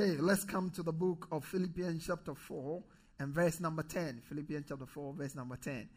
[0.00, 2.82] Okay, let's come to the book of Philippians, chapter 4,
[3.18, 4.22] and verse number 10.
[4.30, 5.90] Philippians, chapter 4, verse number 10.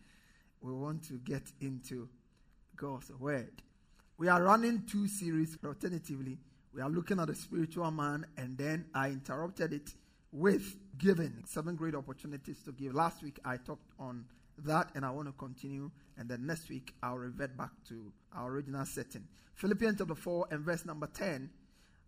[0.60, 2.10] We want to get into
[2.76, 3.62] God's word.
[4.18, 6.38] We are running two series alternatively.
[6.74, 9.94] We are looking at the spiritual man, and then I interrupted it
[10.34, 12.94] with giving seven great opportunities to give.
[12.94, 14.26] Last week I talked on
[14.66, 15.90] that, and I want to continue.
[16.18, 19.24] And then next week I'll revert back to our original setting.
[19.56, 21.50] Philippians chapter 4 and verse number 10.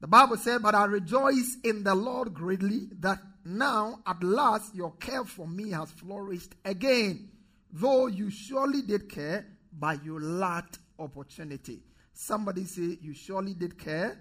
[0.06, 4.92] The Bible said, But I rejoice in the Lord greatly that now at last your
[4.98, 7.32] care for me has flourished again.
[7.74, 11.82] Though you surely did care, but you lacked opportunity.
[12.14, 14.20] Somebody say, You surely did care,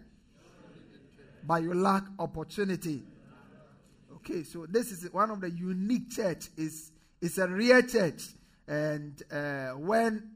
[1.47, 3.03] but you lack opportunity.
[4.17, 6.47] Okay, so this is one of the unique church.
[6.57, 8.23] is It's a real church.
[8.67, 10.31] And uh, when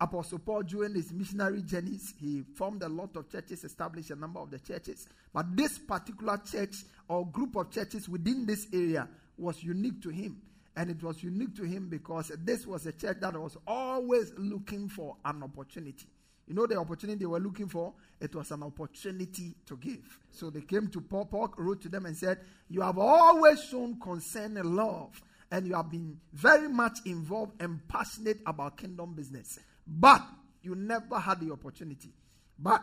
[0.00, 4.38] Apostle Paul, during his missionary journeys, he formed a lot of churches, established a number
[4.38, 5.08] of the churches.
[5.34, 6.74] But this particular church
[7.08, 10.40] or group of churches within this area was unique to him.
[10.76, 14.88] And it was unique to him because this was a church that was always looking
[14.88, 16.06] for an opportunity.
[16.46, 17.92] You know the opportunity they were looking for?
[18.20, 20.18] It was an opportunity to give.
[20.30, 23.98] So they came to Paul, Paul wrote to them and said, You have always shown
[24.00, 25.20] concern and love,
[25.50, 29.58] and you have been very much involved and passionate about kingdom business.
[29.88, 30.22] But
[30.62, 32.12] you never had the opportunity.
[32.58, 32.82] But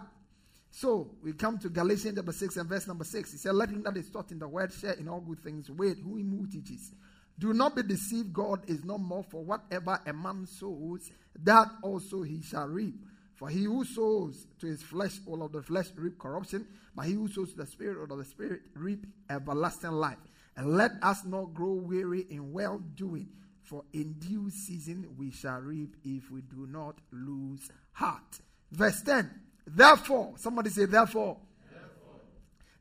[0.72, 3.32] so we come to Galatians chapter 6 and verse number 6.
[3.32, 5.70] He said, Let him that is taught in the word share in all good things
[5.70, 6.92] with who him who teaches.
[7.38, 11.12] Do not be deceived, God is not more for whatever a man sows,
[11.44, 12.96] that also he shall reap.
[13.36, 16.66] For he who sows to his flesh, all of the flesh reap corruption,
[16.96, 20.18] but he who sows to the spirit, all of the spirit reap everlasting life.
[20.56, 23.28] And let us not grow weary in well doing,
[23.66, 28.40] for in due season we shall reap if we do not lose heart.
[28.72, 29.30] Verse 10.
[29.68, 31.38] Therefore, somebody say, therefore.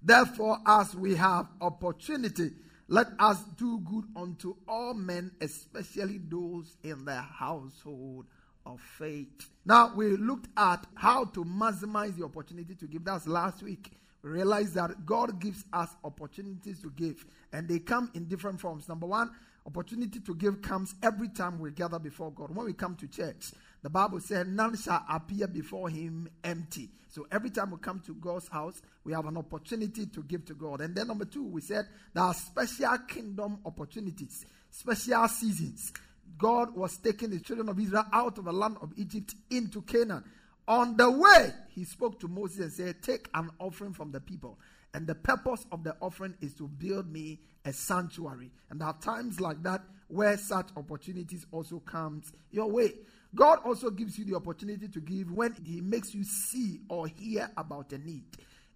[0.03, 2.51] Therefore, therefore as we have opportunity,
[2.89, 8.27] let us do good unto all men, especially those in the household
[8.67, 9.51] of faith.
[9.65, 13.05] Now, we looked at how to maximize the opportunity to give.
[13.05, 13.93] That's last week.
[14.23, 18.89] We realized that God gives us opportunities to give, and they come in different forms.
[18.89, 19.31] Number one,
[19.67, 22.55] opportunity to give comes every time we gather before God.
[22.55, 23.53] When we come to church,
[23.83, 26.91] the Bible said, None shall appear before him empty.
[27.09, 30.55] So every time we come to God's house, we have an opportunity to give to
[30.55, 30.81] God.
[30.81, 35.93] And then number two, we said there are special kingdom opportunities, special seasons.
[36.37, 40.25] God was taking the children of Israel out of the land of Egypt into Canaan.
[40.67, 44.59] On the way, he spoke to Moses and said, Take an offering from the people.
[44.95, 48.51] And the purpose of the offering is to build me a sanctuary.
[48.71, 52.93] And there are times like that where such opportunities also comes your way.
[53.35, 57.51] God also gives you the opportunity to give when he makes you see or hear
[57.57, 58.23] about a need.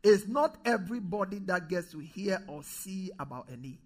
[0.02, 3.78] It's not everybody that gets to hear or see about a need.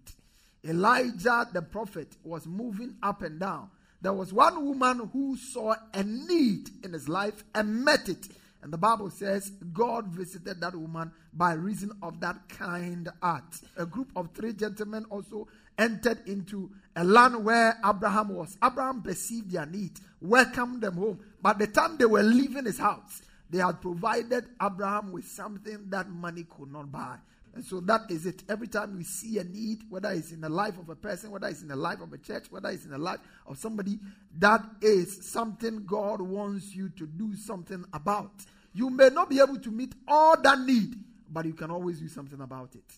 [0.63, 3.69] Elijah the prophet was moving up and down.
[4.01, 8.27] There was one woman who saw a need in his life and met it.
[8.63, 13.61] And the Bible says God visited that woman by reason of that kind act.
[13.77, 18.57] A group of three gentlemen also entered into a land where Abraham was.
[18.63, 21.19] Abraham perceived their need, welcomed them home.
[21.41, 26.09] By the time they were leaving his house, they had provided Abraham with something that
[26.09, 27.17] money could not buy.
[27.55, 28.43] And so that is it.
[28.49, 31.47] Every time we see a need, whether it's in the life of a person, whether
[31.47, 33.99] it's in the life of a church, whether it's in the life of somebody,
[34.39, 38.31] that is something God wants you to do something about.
[38.73, 40.95] You may not be able to meet all that need,
[41.29, 42.91] but you can always do something about it.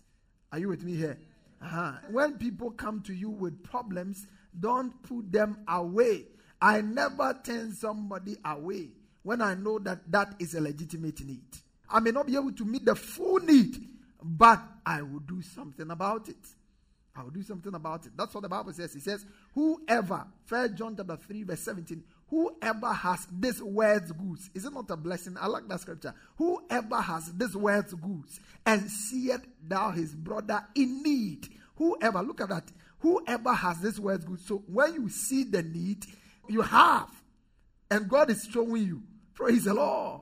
[0.54, 1.18] Are you with me here?
[1.62, 1.92] Uh-huh.
[2.12, 6.28] When people come to you with problems, don't put them away.
[6.62, 8.90] I never turn somebody away
[9.24, 11.44] when I know that that is a legitimate need.
[11.90, 13.90] I may not be able to meet the full need,
[14.28, 16.36] but I will do something about it.
[17.16, 18.12] I will do something about it.
[18.18, 18.96] That's what the Bible says.
[18.96, 19.24] It says,
[19.54, 24.90] Whoever, First John chapter 3, verse 17, whoever has this word's goods, is it not
[24.90, 25.38] a blessing?
[25.40, 26.14] I like that scripture.
[26.38, 31.48] Whoever has this word's goods and seeth thou his brother in need.
[31.76, 32.72] Whoever, look at that.
[33.00, 34.46] Whoever has this word's goods.
[34.46, 36.04] So when you see the need,
[36.50, 37.10] you have.
[37.92, 39.04] And God is showing you.
[39.36, 40.22] Praise the Lord.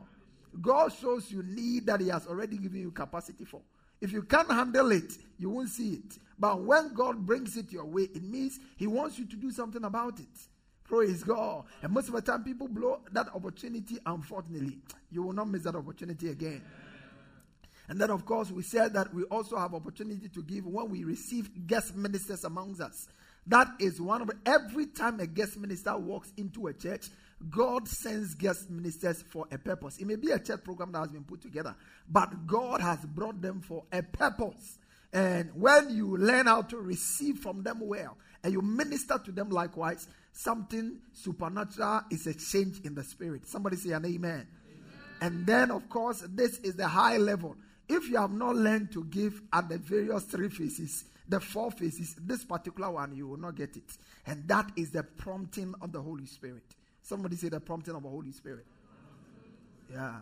[0.61, 3.61] God shows you need that He has already given you capacity for.
[4.03, 6.19] If you can't handle it, you won't see it.
[6.38, 9.85] But when God brings it your way, it means He wants you to do something
[9.85, 10.27] about it.
[10.83, 11.63] Praise God.
[11.81, 14.79] And most of the time, people blow that opportunity, unfortunately.
[15.09, 16.61] You will not miss that opportunity again.
[17.88, 21.06] And then, of course, we said that we also have opportunity to give when we
[21.06, 23.07] receive guest ministers amongst us.
[23.48, 27.07] That is one of every time a guest minister walks into a church,
[27.50, 29.98] God sends guest ministers for a purpose.
[29.98, 31.75] It may be a church program that has been put together,
[32.10, 34.78] but God has brought them for a purpose.
[35.12, 39.50] And when you learn how to receive from them well and you minister to them
[39.50, 43.45] likewise, something supernatural is a change in the spirit.
[43.45, 44.16] Somebody say an amen.
[44.16, 44.48] amen.
[45.22, 47.56] And then, of course, this is the high level.
[47.88, 52.15] If you have not learned to give at the various three phases, the four phases,
[52.19, 53.97] this particular one, you will not get it.
[54.25, 56.63] And that is the prompting of the Holy Spirit.
[57.01, 58.65] Somebody say the prompting of the Holy Spirit.
[59.91, 60.15] Yeah.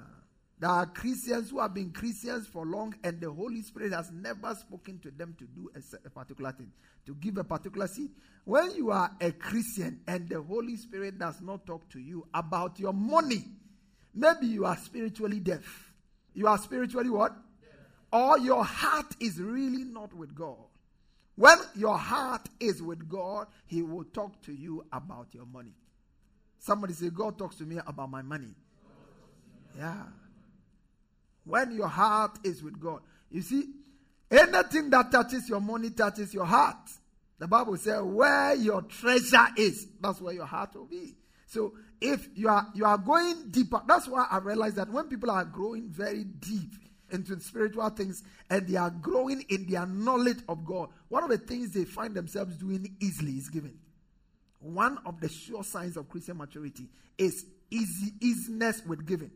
[0.59, 4.53] There are Christians who have been Christians for long, and the Holy Spirit has never
[4.53, 6.71] spoken to them to do a, a, particular thing,
[7.07, 8.11] to give a particular seed.
[8.45, 12.79] When you are a Christian and the Holy Spirit does not talk to you about
[12.79, 13.43] your money,
[14.13, 15.93] maybe you are spiritually deaf.
[16.35, 17.35] You are spiritually what?
[18.13, 20.57] Or your heart is really not with God.
[21.35, 25.73] When your heart is with God, He will talk to you about your money.
[26.59, 28.53] Somebody say, God talks to me about my money.
[29.77, 30.03] Yeah.
[31.43, 33.01] When your heart is with God.
[33.31, 33.65] You see,
[34.29, 36.89] anything that touches your money touches your heart.
[37.39, 41.15] The Bible says, where your treasure is, that's where your heart will be.
[41.47, 45.31] So if you are you are going deeper, that's why I realize that when people
[45.31, 46.71] are growing very deep
[47.11, 51.37] into spiritual things and they are growing in their knowledge of God, one of the
[51.37, 53.77] things they find themselves doing easily is giving.
[54.59, 56.87] One of the sure signs of Christian maturity
[57.17, 59.31] is easy easiness with giving.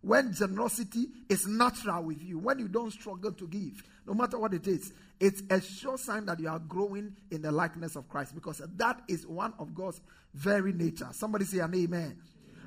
[0.00, 4.54] When generosity is natural with you, when you don't struggle to give, no matter what
[4.54, 8.34] it is, it's a sure sign that you are growing in the likeness of Christ
[8.34, 10.00] because that is one of God's
[10.34, 11.08] very nature.
[11.10, 11.84] Somebody say an amen.
[11.84, 12.16] amen.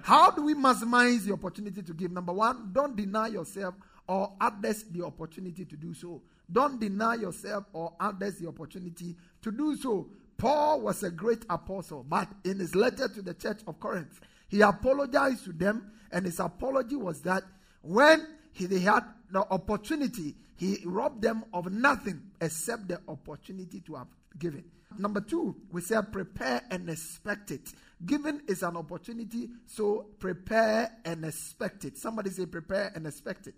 [0.01, 2.11] How do we maximize the opportunity to give?
[2.11, 3.75] Number one, don't deny yourself
[4.07, 6.21] or others the opportunity to do so.
[6.51, 10.09] Don't deny yourself or others the opportunity to do so.
[10.37, 14.19] Paul was a great apostle, but in his letter to the church of Corinth,
[14.49, 17.43] he apologized to them, and his apology was that
[17.81, 23.95] when he, they had the opportunity, he robbed them of nothing except the opportunity to
[23.95, 24.07] have
[24.37, 24.63] given.
[24.97, 27.69] Number two, we said prepare and expect it.
[28.05, 31.97] Giving is an opportunity, so prepare and expect it.
[31.97, 33.55] Somebody say prepare and expect it.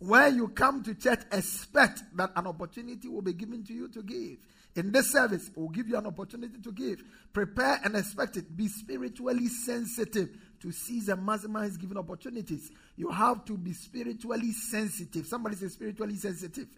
[0.00, 4.02] When you come to church, expect that an opportunity will be given to you to
[4.02, 4.38] give.
[4.74, 7.02] In this service, we'll give you an opportunity to give.
[7.34, 8.56] Prepare and expect it.
[8.56, 10.30] Be spiritually sensitive
[10.62, 12.70] to seize and maximize given opportunities.
[12.96, 15.26] You have to be spiritually sensitive.
[15.26, 16.68] Somebody say spiritually sensitive.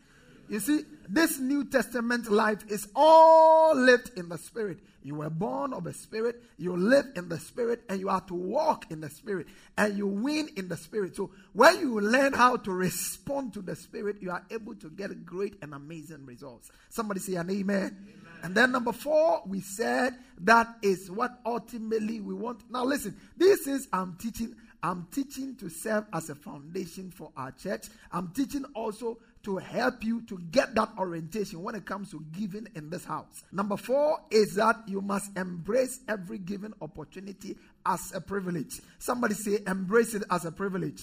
[0.52, 4.80] You see, this New Testament life is all lived in the Spirit.
[5.02, 8.34] You were born of the Spirit, you live in the Spirit, and you are to
[8.34, 9.46] walk in the Spirit,
[9.78, 11.16] and you win in the Spirit.
[11.16, 15.24] So, when you learn how to respond to the Spirit, you are able to get
[15.24, 16.70] great and amazing results.
[16.90, 17.64] Somebody say an amen.
[17.66, 17.96] amen.
[18.42, 22.70] And then, number four, we said that is what ultimately we want.
[22.70, 24.54] Now, listen, this is I'm teaching.
[24.84, 27.86] I'm teaching to serve as a foundation for our church.
[28.10, 32.68] I'm teaching also to help you to get that orientation when it comes to giving
[32.74, 33.42] in this house.
[33.50, 38.80] Number four is that you must embrace every given opportunity as a privilege.
[38.98, 41.02] Somebody say, embrace it as a privilege.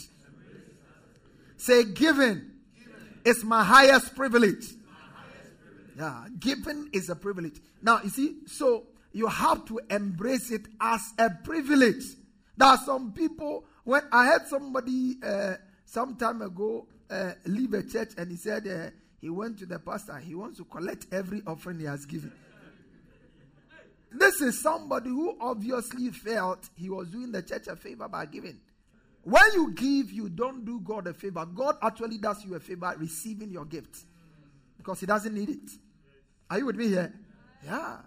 [1.57, 2.41] Say, giving,
[2.77, 4.65] giving is my highest privilege.
[4.85, 5.97] My highest privilege.
[5.97, 7.57] Yeah, giving is a privilege.
[7.81, 12.03] Now, you see, so you have to embrace it as a privilege.
[12.55, 15.55] There are some people, when I had somebody uh,
[15.85, 18.89] some time ago uh, leave a church and he said uh,
[19.21, 20.17] he went to the pastor.
[20.17, 22.31] He wants to collect every offering he has given.
[24.11, 28.59] This is somebody who obviously felt he was doing the church a favor by giving.
[29.23, 31.45] When you give, you don't do God a favor.
[31.45, 33.97] God actually does you a favor receiving your gift
[34.77, 35.69] because He doesn't need it.
[36.49, 37.13] Are you with me here?
[37.63, 37.97] Yeah.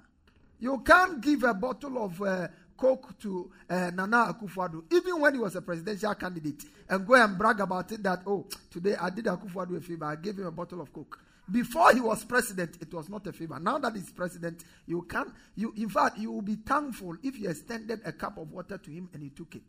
[0.58, 2.48] You can't give a bottle of uh,
[2.82, 7.38] coke to uh, Nana Akufo-Addo, even when he was a presidential candidate, and go and
[7.38, 10.50] brag about it that, oh, today I did Akufo-Addo a favor, I gave him a
[10.50, 11.20] bottle of coke.
[11.48, 13.60] Before he was president, it was not a favor.
[13.60, 17.50] Now that he's president, you can, you, in fact, you will be thankful if you
[17.50, 19.62] extended a cup of water to him and he took it.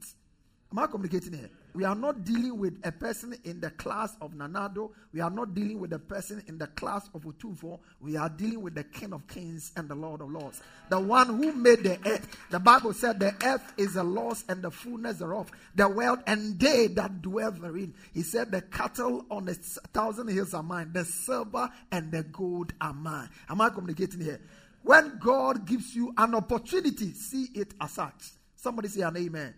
[0.73, 1.51] Am I communicating here?
[1.75, 4.89] We are not dealing with a person in the class of Nana Addo.
[5.13, 7.77] We are not dealing with a person in the class of Otumfuo.
[8.01, 10.63] We are dealing with the King of Kings and the Lord of Lords.
[10.89, 12.27] The one who made the earth.
[12.49, 16.59] The Bible said the earth is the Lord's and the fullness thereof, the world and
[16.59, 17.93] they that dwell therein.
[18.11, 22.73] He said the cattle on the thousand hills are mine, the silver and the gold
[22.81, 23.29] are mine.
[23.47, 24.41] Am I communicating here?
[24.81, 28.31] When God gives you an opportunity, see it as such.
[28.55, 29.53] Somebody say an amen.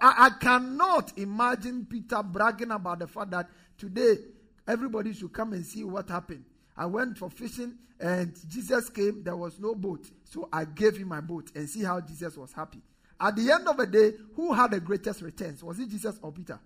[0.00, 4.16] I, I cannot imagine Peter bragging about the fact that today
[4.66, 6.44] everybody should come and see what happened.
[6.76, 9.22] I went for fishing and Jesus came.
[9.22, 10.06] There was no boat.
[10.24, 12.80] So I gave him my boat and see how Jesus was happy.
[13.20, 15.62] At the end of the day, who had the greatest returns?
[15.62, 16.58] Was it Jesus or Peter?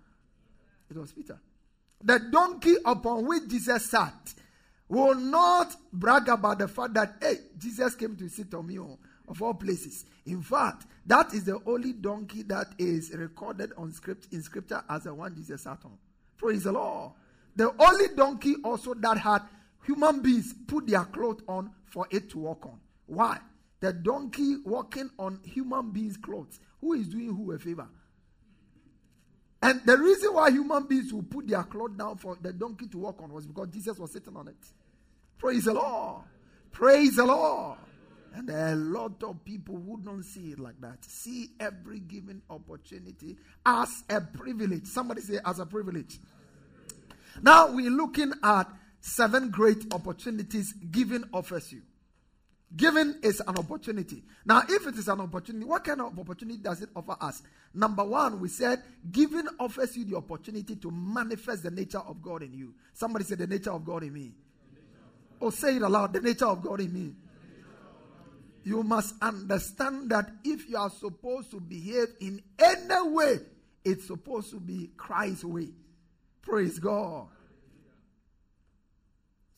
[0.89, 1.41] It was Peter.
[2.03, 4.35] The donkey upon which Jesus sat
[4.89, 8.79] will not brag about the fact that, hey, Jesus came to sit on me.
[9.27, 10.05] Of all places.
[10.27, 15.05] In fact, that is the only donkey that is recorded on script in scripture as
[15.05, 15.97] the one Jesus sat on.
[16.37, 17.13] Praise the Lord.
[17.57, 19.43] The only donkey also that had
[19.85, 22.79] human beings put their clothes on for it to walk on.
[23.07, 23.39] Why?
[23.81, 26.59] The donkey walking on human beings' clothes.
[26.81, 27.89] Who is doing who a favor?
[29.63, 32.99] And the reason why human beings will put their clothes down for the donkey to
[32.99, 34.57] walk on was because Jesus was sitting on it.
[35.39, 36.23] Praise the Lord.
[36.71, 37.79] Praise the Lord.
[38.35, 41.05] And there are a lot of people who don't see it like that.
[41.05, 44.87] See every given opportunity as a privilege.
[44.87, 46.19] Somebody say, as a privilege.
[47.43, 48.67] Now we're looking at
[49.01, 51.83] seven great opportunities giving offers you.
[52.77, 54.25] Giving is an opportunity.
[54.45, 57.41] Now, if it is an opportunity, what kind of opportunity does it offer us?
[57.73, 62.43] Number one, we said giving offers you the opportunity to manifest the nature of God
[62.43, 62.75] in you.
[62.93, 64.33] Somebody say, The nature of God in me.
[65.39, 67.15] Or oh, say it aloud, the nature of God in me
[68.65, 73.39] you must understand that if you are supposed to behave in any way,
[73.85, 75.69] it's supposed to be Christ's way.
[76.43, 77.29] Praise God.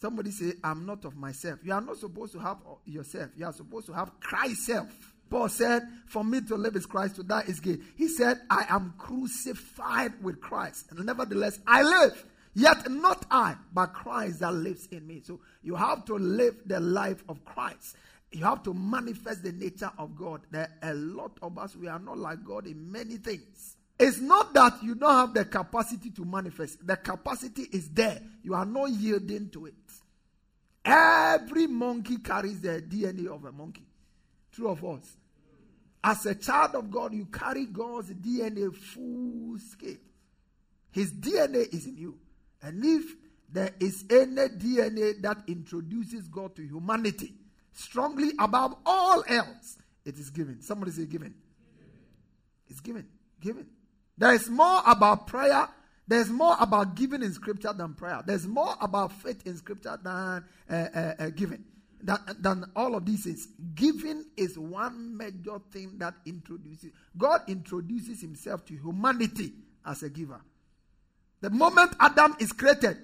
[0.00, 1.60] Somebody say, I'm not of myself.
[1.64, 3.30] You are not supposed to have yourself.
[3.36, 5.14] You are supposed to have Christ's self.
[5.30, 7.82] Paul said, For me to live is Christ, to die is gain.
[7.96, 10.86] He said, I am crucified with Christ.
[10.90, 12.24] And nevertheless, I live.
[12.54, 15.20] Yet not I, but Christ that lives in me.
[15.24, 17.96] So you have to live the life of Christ.
[18.32, 20.42] You have to manifest the nature of God.
[20.50, 23.76] There are a lot of us, we are not like God in many things.
[23.98, 28.20] It's not that you don't have the capacity to manifest, the capacity is there.
[28.42, 29.74] You are not yielding to it.
[30.84, 33.86] Every monkey carries the DNA of a monkey.
[34.52, 35.16] True of us.
[36.04, 39.96] As a child of God, you carry God's DNA full scale.
[40.92, 42.18] His DNA is in you.
[42.62, 43.16] And if
[43.52, 47.34] there is any DNA that introduces God to humanity,
[47.76, 50.60] strongly above all else, it is given.
[50.62, 51.34] Somebody say given.
[52.68, 53.06] It's given.
[53.40, 53.66] Given.
[54.18, 55.68] There is more about prayer.
[56.08, 58.22] There's more about giving in scripture than prayer.
[58.24, 61.64] There's more about faith in scripture than uh, uh, uh, giving.
[62.02, 63.48] Than, than all of these things.
[63.74, 66.92] Giving is one major thing that introduces.
[67.16, 69.52] God introduces himself to humanity
[69.84, 70.40] as a giver.
[71.40, 72.96] The moment Adam is created,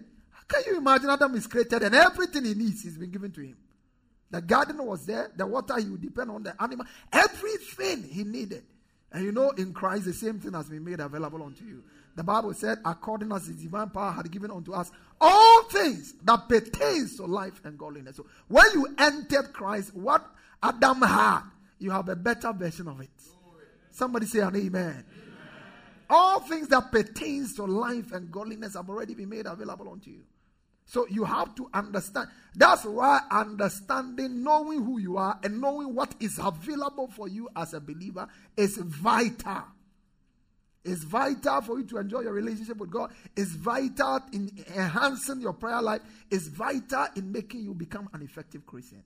[0.49, 3.57] can you imagine Adam is created and everything he needs is been given to him?
[4.33, 5.31] The garden was there.
[5.37, 6.87] The water, he would depend on the animal.
[7.13, 8.65] Everything he needed.
[9.13, 11.85] And you know, in Christ, the same thing has been made available unto you.
[12.17, 16.49] The Bible said, according as his divine power had given unto us all things that
[16.49, 18.17] pertains to life and godliness.
[18.17, 20.27] So when you entered Christ, what
[20.63, 21.43] Adam had,
[21.79, 23.11] you have a better version of it.
[23.91, 24.71] Somebody say an amen.
[24.73, 25.05] amen.
[26.09, 30.23] All things that pertains to life and godliness have already been made available unto you.
[30.85, 32.29] So you have to understand.
[32.55, 37.73] That's why understanding, knowing who you are, and knowing what is available for you as
[37.73, 39.65] a believer is vital.
[40.85, 43.13] It's vital for you to enjoy your relationship with God.
[43.37, 46.03] It's vital in enhancing your prayer life.
[46.31, 49.05] It's vital in making you become an effective Christian.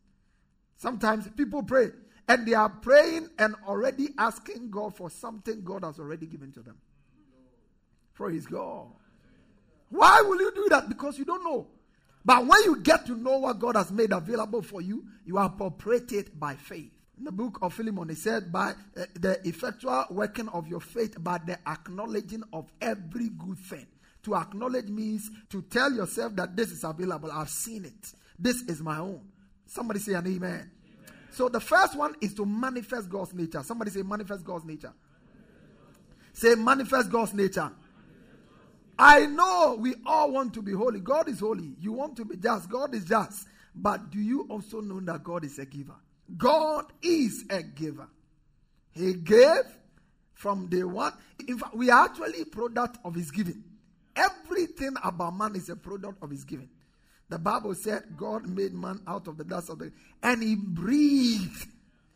[0.76, 1.90] Sometimes people pray
[2.28, 6.60] and they are praying and already asking God for something God has already given to
[6.60, 6.76] them.
[8.14, 8.88] Praise God.
[9.90, 10.88] Why will you do that?
[10.88, 11.68] Because you don't know.
[12.24, 15.46] But when you get to know what God has made available for you, you are
[15.46, 16.90] appropriated by faith.
[17.18, 21.22] In the book of Philemon, it said, by uh, the effectual working of your faith,
[21.22, 23.86] by the acknowledging of every good thing.
[24.24, 27.30] To acknowledge means to tell yourself that this is available.
[27.30, 28.12] I've seen it.
[28.38, 29.22] This is my own.
[29.66, 30.36] Somebody say an amen.
[30.36, 30.70] amen.
[31.30, 33.62] So the first one is to manifest God's nature.
[33.62, 34.92] Somebody say, manifest God's nature.
[36.32, 37.70] Say, manifest God's nature.
[38.98, 41.00] I know we all want to be holy.
[41.00, 41.74] God is holy.
[41.78, 42.70] You want to be just.
[42.70, 43.46] God is just.
[43.74, 45.96] But do you also know that God is a giver?
[46.36, 48.08] God is a giver.
[48.92, 49.64] He gave
[50.32, 51.12] from day one.
[51.46, 53.62] In fact, we are actually product of His giving.
[54.16, 56.70] Everything about man is a product of His giving.
[57.28, 60.56] The Bible said God made man out of the dust of the earth, and He
[60.56, 61.66] breathed.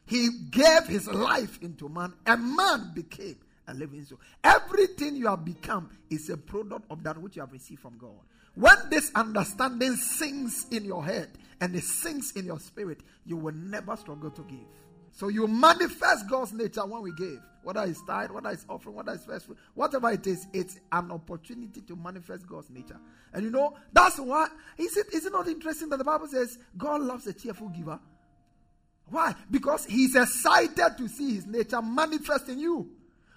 [0.06, 3.36] He gave His life into man, and man became
[3.74, 4.20] living soul.
[4.44, 8.20] Everything you have become is a product of that which you have received from God.
[8.54, 13.54] When this understanding sinks in your head and it sinks in your spirit, you will
[13.54, 14.66] never struggle to give.
[15.12, 17.40] So you manifest God's nature when we give.
[17.62, 21.82] Whether it's tithe, whether it's offering, whether it's first whatever it is, it's an opportunity
[21.82, 22.98] to manifest God's nature.
[23.34, 24.48] And you know, that's why
[24.78, 28.00] is it is it not interesting that the Bible says God loves a cheerful giver?
[29.10, 29.34] Why?
[29.50, 32.90] Because he's excited to see his nature manifest in you.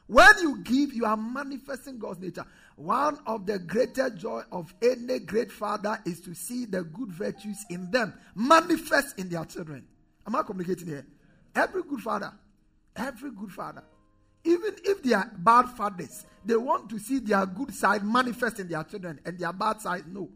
[0.07, 2.45] When you give, you are manifesting God's nature.
[2.75, 7.63] One of the greatest joy of any great father is to see the good virtues
[7.69, 9.85] in them manifest in their children.
[10.27, 11.05] Am I communicating here?
[11.55, 12.33] Every good father,
[12.95, 13.83] every good father,
[14.43, 18.67] even if they are bad fathers, they want to see their good side manifest in
[18.67, 20.29] their children and their bad side, no.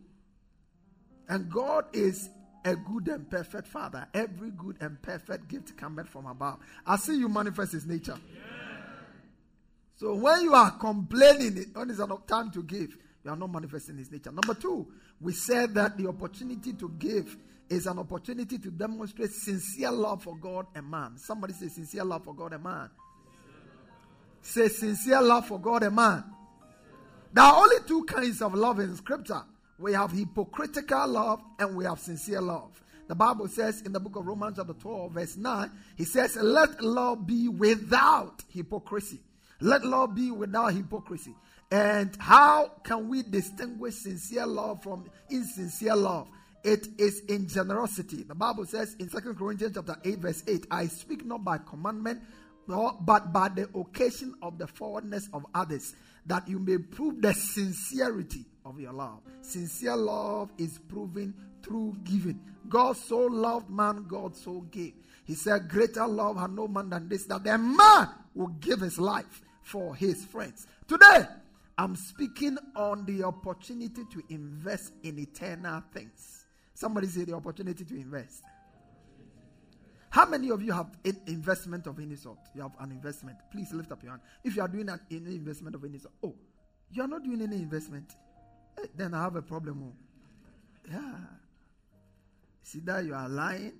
[1.27, 2.29] And God is
[2.63, 4.07] a good and perfect father.
[4.13, 6.59] Every good and perfect gift cometh from above.
[6.85, 8.17] I see you manifest his nature.
[8.33, 8.56] Yeah.
[9.97, 13.97] So when you are complaining, when it's enough time to give, you are not manifesting
[13.97, 14.31] his nature.
[14.31, 14.87] Number two,
[15.19, 17.35] we said that the opportunity to give
[17.67, 21.17] is an opportunity to demonstrate sincere love for God and man.
[21.17, 22.91] Somebody say sincere love for God and man.
[24.43, 26.23] Say sincere love for God and man.
[27.33, 29.41] There are only two kinds of love in scripture.
[29.79, 32.81] We have hypocritical love and we have sincere love.
[33.07, 36.81] The Bible says in the book of Romans, chapter 12, verse 9, he says, Let
[36.83, 39.21] love be without hypocrisy.
[39.59, 41.35] Let love be without hypocrisy.
[41.71, 46.29] And how can we distinguish sincere love from insincere love?
[46.63, 48.23] It is in generosity.
[48.23, 52.21] The Bible says in Second Corinthians chapter 8, verse 8, I speak not by commandment,
[52.67, 58.45] but by the occasion of the forwardness of others, that you may prove the sincerity
[58.65, 59.21] of your love.
[59.41, 62.39] Sincere love is proven through giving.
[62.67, 64.93] God so loved man, God so gave.
[65.25, 68.99] He said, Greater love had no man than this, that a man will give his
[68.99, 70.65] life for his friends.
[70.87, 71.25] Today,
[71.77, 76.45] I'm speaking on the opportunity to invest in eternal things.
[76.73, 78.43] Somebody say the opportunity to invest.
[80.09, 82.39] How many of you have an investment of any sort?
[82.55, 83.37] You have an investment.
[83.51, 84.21] Please lift up your hand.
[84.43, 86.33] If you are doing an, investment of any sort, oh,
[86.89, 88.15] you are not doing any investment,
[88.81, 89.91] eh, then I have a problem.
[89.91, 90.89] Oh.
[90.89, 91.15] Yeah.
[92.63, 93.73] See that you are lying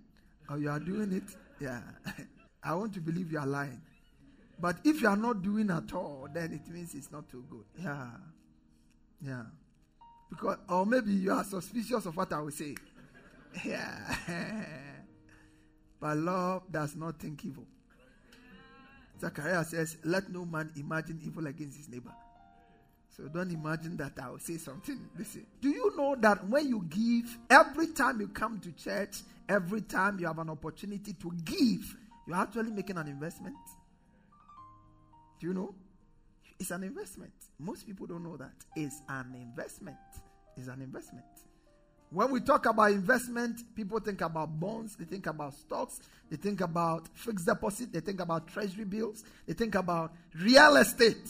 [0.49, 1.35] or you are doing it.
[1.61, 1.81] Yeah.
[2.63, 3.81] I want to believe you are lying.
[4.59, 7.65] But if you are not doing at all, then it means it's not too good.
[7.81, 8.07] Yeah.
[9.21, 9.43] Yeah.
[10.29, 12.75] Because, or maybe you are suspicious of what I will say.
[13.63, 14.15] Yeah.
[15.99, 17.65] but love does not think evil.
[19.19, 22.13] Zechariah says, Let no man imagine evil against his neighbor.
[23.15, 24.99] So don't imagine that I will say something.
[25.17, 25.45] Listen.
[25.59, 30.19] Do you know that when you give, every time you come to church, every time
[30.19, 31.95] you have an opportunity to give,
[32.27, 33.55] you're actually making an investment?
[35.39, 35.75] Do you know?
[36.59, 37.33] It's an investment.
[37.59, 38.53] Most people don't know that.
[38.75, 39.97] It's an investment.
[40.55, 41.25] It's an investment.
[42.09, 46.61] When we talk about investment, people think about bonds, they think about stocks, they think
[46.61, 51.29] about fixed deposit, they think about treasury bills, they think about real estate.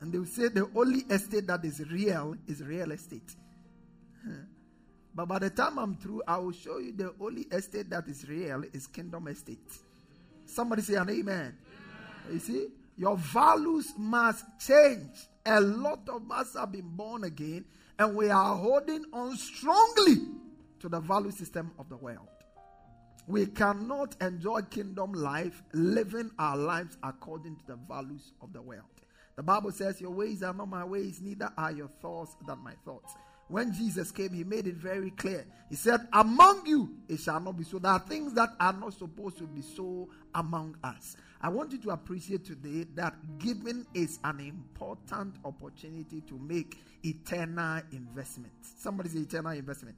[0.00, 3.36] And they will say the only estate that is real is real estate.
[5.14, 8.26] But by the time I'm through, I will show you the only estate that is
[8.28, 9.58] real is kingdom estate.
[10.46, 11.18] Somebody say an amen.
[11.20, 11.54] amen.
[12.32, 12.68] You see?
[13.00, 15.26] Your values must change.
[15.46, 17.64] A lot of us have been born again
[17.98, 20.16] and we are holding on strongly
[20.80, 22.28] to the value system of the world.
[23.26, 28.84] We cannot enjoy kingdom life living our lives according to the values of the world.
[29.34, 32.74] The Bible says, Your ways are not my ways, neither are your thoughts than my
[32.84, 33.14] thoughts.
[33.50, 35.44] When Jesus came, he made it very clear.
[35.68, 37.80] He said, Among you it shall not be so.
[37.80, 41.16] There are things that are not supposed to be so among us.
[41.40, 47.82] I want you to appreciate today that giving is an important opportunity to make eternal
[47.90, 48.52] investment.
[48.78, 49.96] Somebody say eternal investment.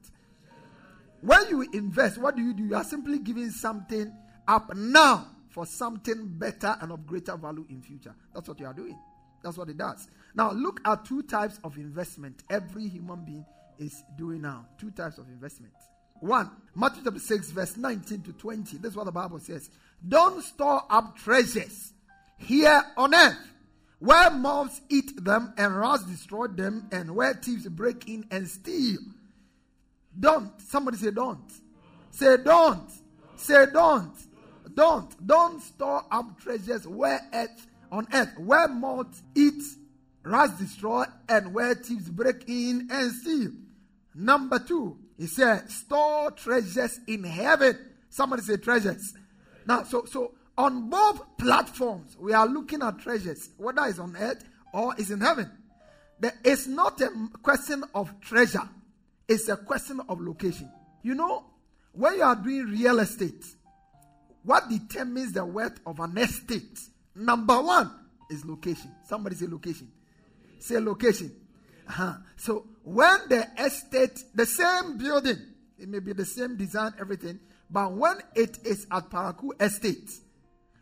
[1.21, 2.65] When you invest, what do you do?
[2.65, 4.15] You are simply giving something
[4.49, 8.15] up now for something better and of greater value in future.
[8.33, 8.99] That's what you are doing.
[9.43, 10.09] That's what it does.
[10.35, 13.45] Now, look at two types of investment every human being
[13.79, 14.67] is doing now.
[14.79, 15.73] Two types of investment.
[16.21, 16.51] 1.
[16.77, 18.79] Matthew chapter 6, verse 19 to 20.
[18.79, 19.71] This is what the Bible says.
[20.07, 21.93] Don't store up treasures
[22.39, 23.53] here on earth,
[23.99, 28.99] where moths eat them and rats destroy them, and where thieves break in and steal.
[30.19, 30.61] Don't.
[30.61, 31.53] Somebody say, don't.
[32.11, 32.89] Say, don't.
[33.37, 34.15] Say, don't.
[34.75, 35.27] Don't.
[35.27, 39.63] Don't store up treasures where earth, on earth, where moths eat,
[40.25, 43.51] rats destroy, and where thieves break in and steal.
[44.15, 47.79] Number two, he said, store treasures in heaven.
[48.09, 49.15] Somebody say treasures.
[49.67, 54.43] Now, so so on both platforms, we are looking at treasures, whether it's on earth
[54.73, 55.51] or it's in heaven.
[56.19, 57.11] There is not a
[57.43, 58.69] question of treasure,
[59.29, 60.71] it's a question of location.
[61.03, 61.45] You know,
[61.93, 63.45] when you are doing real estate,
[64.45, 66.79] what determines the worth of an estate?
[67.15, 67.91] Number one
[68.31, 68.91] is location.
[69.07, 69.91] Somebody say location.
[70.59, 71.33] Say location.
[71.89, 72.15] Uh-huh.
[72.37, 75.39] So when the estate, the same building,
[75.79, 80.11] it may be the same design, everything, but when it is at Parakuo Estate,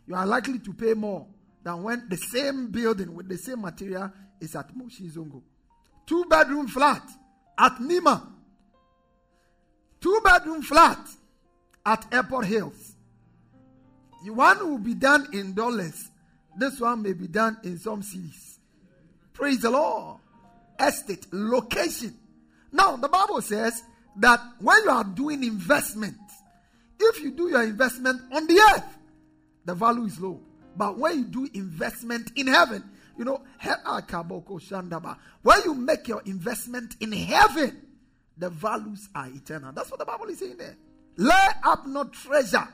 [0.06, 1.26] you are likely to pay more
[1.62, 5.42] than when the same building with the same material is at Moshie Zongo.
[6.06, 7.02] Two bedroom flat
[7.58, 8.26] at Nima.
[10.00, 10.98] Two bedroom flat
[11.86, 12.96] at Airport Hills.
[14.26, 16.08] One will be done in dollars.
[16.56, 18.58] This one may be done in some cities.
[19.32, 20.18] Praise the Lord.
[20.78, 22.16] Estate, location.
[22.72, 23.82] Now, the Bible says
[24.16, 26.16] that when you are doing investment,
[26.98, 28.98] if you do your investment on the earth,
[29.64, 30.40] the value is low.
[30.76, 32.84] But when you do investment in heaven,
[33.18, 37.82] you know, ah, when you make your investment in heaven,
[38.36, 39.72] the values are eternal.
[39.72, 40.76] That's what the Bible is saying there.
[41.16, 42.66] Lay up no treasure.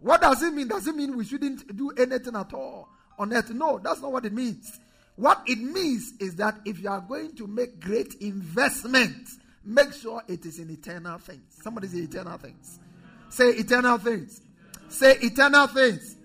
[0.00, 0.68] What does it mean?
[0.68, 2.88] Does it mean we shouldn't do anything at all
[3.18, 3.50] on earth?
[3.50, 4.78] No, that's not what it means.
[5.16, 10.22] What it means is that if you are going to make great investments, make sure
[10.28, 11.42] it is in eternal things.
[11.62, 12.78] Somebody say eternal things.
[13.28, 14.40] Say eternal things.
[14.88, 16.16] Say eternal things.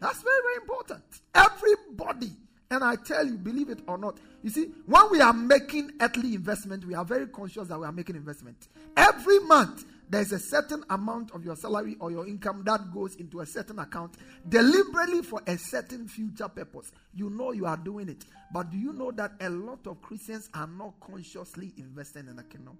[0.00, 1.04] That's very, very important.
[1.34, 2.32] Everybody,
[2.70, 6.34] and I tell you, believe it or not, you see, when we are making earthly
[6.34, 8.68] investment, we are very conscious that we are making investment.
[8.96, 13.40] Every month, there's a certain amount of your salary or your income that goes into
[13.40, 14.14] a certain account
[14.48, 16.92] deliberately for a certain future purpose.
[17.14, 18.24] You know you are doing it.
[18.52, 22.44] But do you know that a lot of Christians are not consciously investing in the
[22.44, 22.78] kingdom?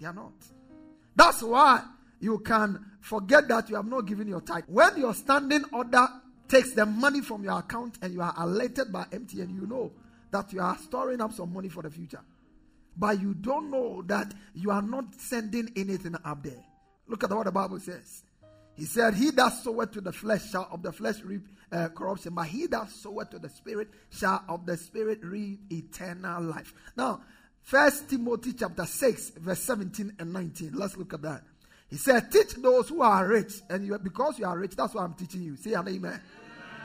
[0.00, 0.34] They are not.
[1.14, 1.82] That's why
[2.20, 4.64] you can forget that you have not given your tithe.
[4.66, 6.06] When your standing order
[6.48, 9.92] takes the money from your account and you are alerted by MTN, you know
[10.30, 12.20] that you are storing up some money for the future.
[12.96, 16.64] But you don't know that you are not sending anything up there.
[17.06, 18.22] Look at what the Bible says.
[18.74, 22.34] He said, He that soweth to the flesh shall of the flesh reap uh, corruption,
[22.34, 26.74] but he that soweth to the spirit shall of the spirit reap eternal life.
[26.96, 27.20] Now,
[27.66, 30.70] First Timothy chapter 6, verse 17 and 19.
[30.74, 31.42] Let's look at that.
[31.88, 33.54] He said, Teach those who are rich.
[33.68, 35.56] And you, because you are rich, that's why I'm teaching you.
[35.56, 36.20] Say an amen.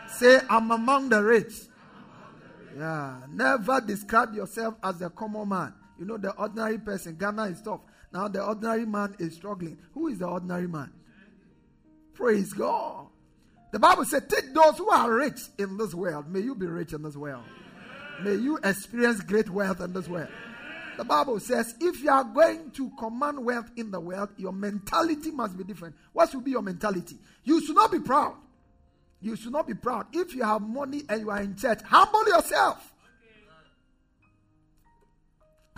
[0.08, 1.54] Say, I'm among the rich.
[2.76, 3.18] Yeah.
[3.30, 5.74] Never describe yourself as a common man.
[6.02, 7.82] You know, the ordinary person, Ghana is tough.
[8.12, 9.78] Now the ordinary man is struggling.
[9.94, 10.92] Who is the ordinary man?
[12.16, 13.06] Praise God.
[13.72, 16.28] The Bible said, Take those who are rich in this world.
[16.28, 17.44] May you be rich in this world.
[18.24, 20.30] May you experience great wealth in this world.
[20.98, 25.30] The Bible says if you are going to command wealth in the world, your mentality
[25.30, 25.96] must be different.
[26.14, 27.18] What should be your mentality?
[27.44, 28.38] You should not be proud.
[29.22, 30.08] You should not be proud.
[30.14, 32.91] If you have money and you are in church, humble yourself.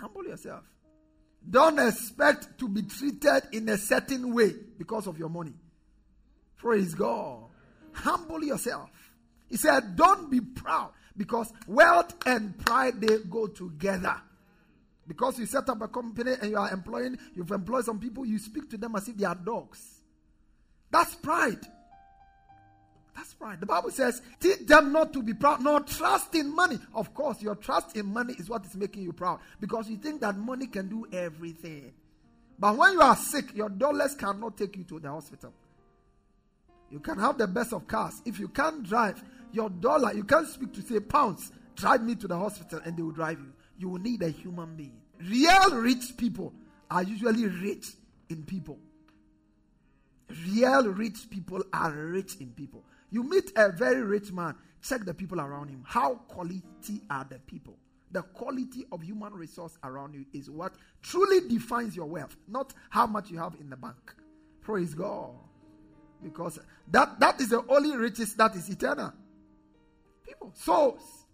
[0.04, 0.64] Humble yourself.
[1.48, 5.54] Don't expect to be treated in a certain way because of your money.
[6.58, 7.44] Praise God.
[7.92, 8.90] Humble yourself.
[9.48, 14.20] He said, Don't be proud because wealth and pride they go together.
[15.08, 18.38] Because you set up a company and you are employing, you've employed some people, you
[18.38, 20.00] speak to them as if they are dogs.
[20.90, 21.66] That's pride.
[23.16, 23.58] That's right.
[23.58, 26.78] The Bible says, teach them not to be proud, nor trust in money.
[26.94, 30.20] Of course, your trust in money is what is making you proud because you think
[30.22, 31.92] that money can do everything.
[32.58, 35.52] But when you are sick, your dollars cannot take you to the hospital.
[36.90, 38.20] You can have the best of cars.
[38.24, 39.22] If you can't drive,
[39.52, 43.02] your dollar, you can't speak to say pounds, drive me to the hospital and they
[43.02, 45.00] will drive you you will need a human being.
[45.20, 46.52] Real rich people
[46.90, 47.86] are usually rich
[48.28, 48.78] in people.
[50.46, 52.84] Real rich people are rich in people.
[53.10, 55.82] You meet a very rich man, check the people around him.
[55.86, 57.76] How quality are the people?
[58.12, 63.06] The quality of human resource around you is what truly defines your wealth, not how
[63.06, 64.14] much you have in the bank.
[64.60, 65.30] Praise God.
[66.22, 66.58] Because
[66.90, 69.12] that, that is the only riches that is eternal.
[70.24, 71.26] People, souls.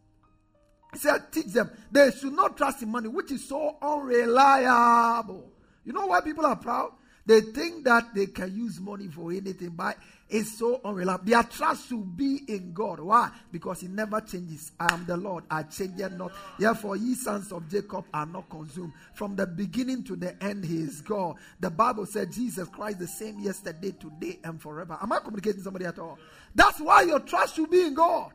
[0.92, 1.70] He said, teach them.
[1.92, 5.52] They should not trust in money, which is so unreliable.
[5.84, 6.92] You know why people are proud?
[7.26, 9.96] They think that they can use money for anything, but
[10.30, 11.24] it's so unreliable.
[11.24, 13.00] Their trust should be in God.
[13.00, 13.30] Why?
[13.50, 14.72] Because He never changes.
[14.78, 16.32] I am the Lord, I change not.
[16.58, 18.92] Therefore, ye sons of Jacob are not consumed.
[19.14, 21.36] From the beginning to the end, He is God.
[21.58, 24.98] The Bible said Jesus Christ the same yesterday, today, and forever.
[25.02, 26.18] Am I communicating somebody at all?
[26.54, 28.32] That's why your trust should be in God.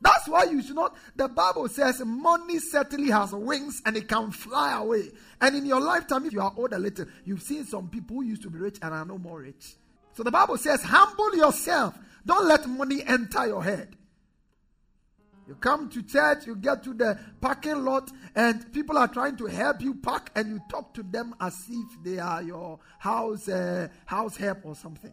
[0.00, 0.94] That's why you should not.
[1.16, 5.10] The Bible says money certainly has wings and it can fly away.
[5.40, 8.22] And in your lifetime, if you are old a little, you've seen some people who
[8.22, 9.76] used to be rich and are no more rich.
[10.16, 11.94] So the Bible says, humble yourself.
[12.24, 13.94] Don't let money enter your head.
[15.46, 19.44] You come to church, you get to the parking lot, and people are trying to
[19.44, 23.88] help you park, and you talk to them as if they are your house uh,
[24.06, 25.12] house help or something.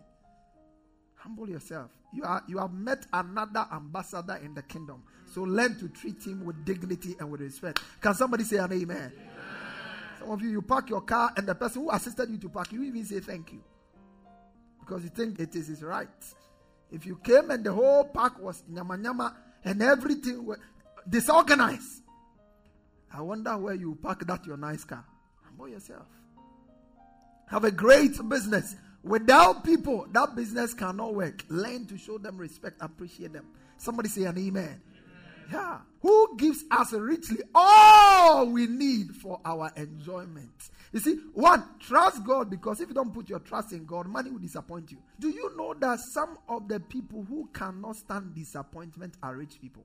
[1.16, 1.92] Humble yourself.
[2.14, 5.04] You are you have met another ambassador in the kingdom.
[5.34, 7.82] So learn to treat him with dignity and with respect.
[8.00, 8.82] Can somebody say an amen?
[8.98, 9.12] amen?
[10.20, 12.72] Some of you you park your car and the person who assisted you to park,
[12.72, 13.62] you even say thank you.
[14.86, 16.08] Because you think it is his right.
[16.92, 20.58] If you came and the whole park was nyama nyama and everything was
[21.10, 22.02] disorganized,
[23.14, 25.06] I wonder where you park that your nice car.
[25.46, 26.06] Humble yourself.
[27.48, 28.76] Have a great business.
[29.04, 31.44] Without people, that business cannot work.
[31.50, 33.46] Learn to show them respect, appreciate them.
[33.78, 34.64] Somebody say an amen.
[34.64, 34.82] amen.
[35.52, 35.78] Yeah.
[36.02, 40.70] Who gives us richly all we need for our enjoyment?
[40.94, 44.30] You see, one, trust God because if you don't put your trust in God, money
[44.30, 45.00] will disappoint you.
[45.20, 49.84] Do you know that some of the people who cannot stand disappointment are rich people?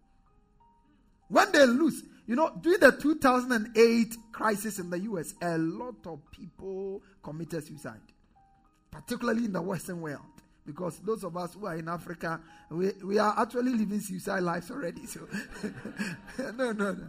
[1.29, 6.21] When they lose, you know, during the 2008 crisis in the US, a lot of
[6.31, 8.01] people committed suicide
[8.91, 10.21] particularly in the Western world.
[10.67, 12.41] Because those of us who are in Africa,
[12.71, 15.07] we, we are actually living suicide lives already.
[15.07, 15.21] So,
[16.39, 17.07] no, no, no.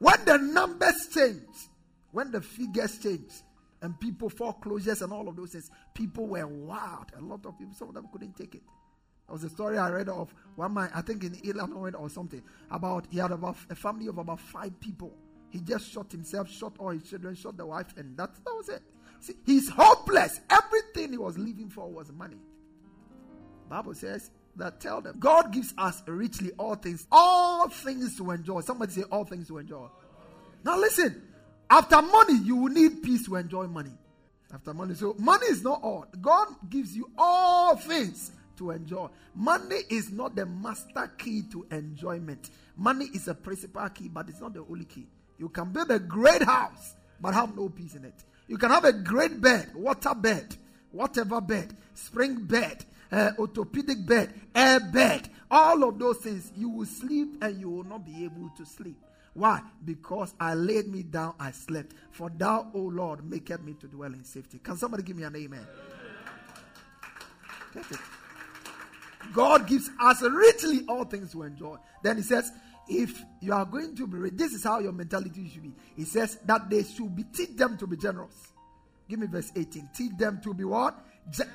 [0.00, 1.68] When the numbers change,
[2.10, 3.30] when the figures change,
[3.82, 7.12] and people foreclosures and all of those things, people were wild.
[7.16, 8.62] A lot of people, some of them couldn't take it.
[9.26, 12.42] There was a story I read of one man, I think in Illinois or something,
[12.70, 15.14] about he had about a family of about five people.
[15.50, 18.70] He just shot himself, shot all his children, shot the wife, and that, that was
[18.70, 18.82] it.
[19.20, 20.40] See, he's hopeless.
[20.48, 22.38] Everything he was living for was money.
[23.68, 28.60] Bible says that tell them God gives us richly all things, all things to enjoy.
[28.60, 29.86] Somebody say all things to enjoy.
[30.64, 31.22] Now listen,
[31.68, 33.92] after money, you will need peace to enjoy money.
[34.52, 36.06] After money, so money is not all.
[36.20, 39.08] God gives you all things to enjoy.
[39.34, 42.50] Money is not the master key to enjoyment.
[42.76, 45.06] Money is a principal key, but it's not the only key.
[45.38, 48.24] You can build a great house, but have no peace in it.
[48.48, 50.56] You can have a great bed, water bed,
[50.90, 56.52] whatever bed, spring bed, uh, orthopedic bed, air bed, all of those things.
[56.56, 58.96] You will sleep and you will not be able to sleep.
[59.34, 59.62] Why?
[59.84, 61.94] Because I laid me down, I slept.
[62.10, 64.60] For thou, O Lord, maketh me to dwell in safety.
[64.62, 65.66] Can somebody give me an amen?
[67.72, 67.98] Get it.
[69.32, 71.76] God gives us richly all things to enjoy.
[72.02, 72.50] Then he says,
[72.88, 75.72] if you are going to be rich, this is how your mentality should be.
[75.96, 78.52] He says that they should be teach them to be generous.
[79.08, 79.90] Give me verse 18.
[79.94, 80.98] Teach them to be what?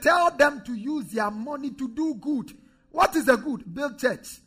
[0.02, 2.54] Tell them to use their money to do good.
[2.92, 3.74] What is the good?
[3.74, 4.40] Build church.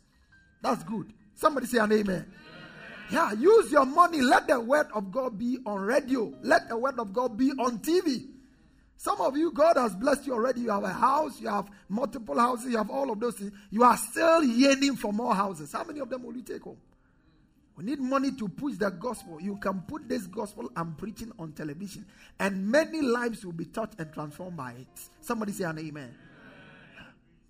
[0.61, 1.13] That's good.
[1.35, 2.03] Somebody say an amen.
[2.03, 2.25] amen.
[3.11, 4.21] Yeah, use your money.
[4.21, 6.33] Let the word of God be on radio.
[6.41, 8.27] Let the word of God be on TV.
[8.97, 10.61] Some of you, God has blessed you already.
[10.61, 13.53] You have a house, you have multiple houses, you have all of those things.
[13.69, 15.71] You are still yearning for more houses.
[15.71, 16.77] How many of them will you take home?
[17.79, 19.39] We need money to push the gospel.
[19.39, 22.05] You can put this gospel I'm preaching on television,
[22.37, 25.09] and many lives will be touched and transformed by it.
[25.21, 26.13] Somebody say an amen.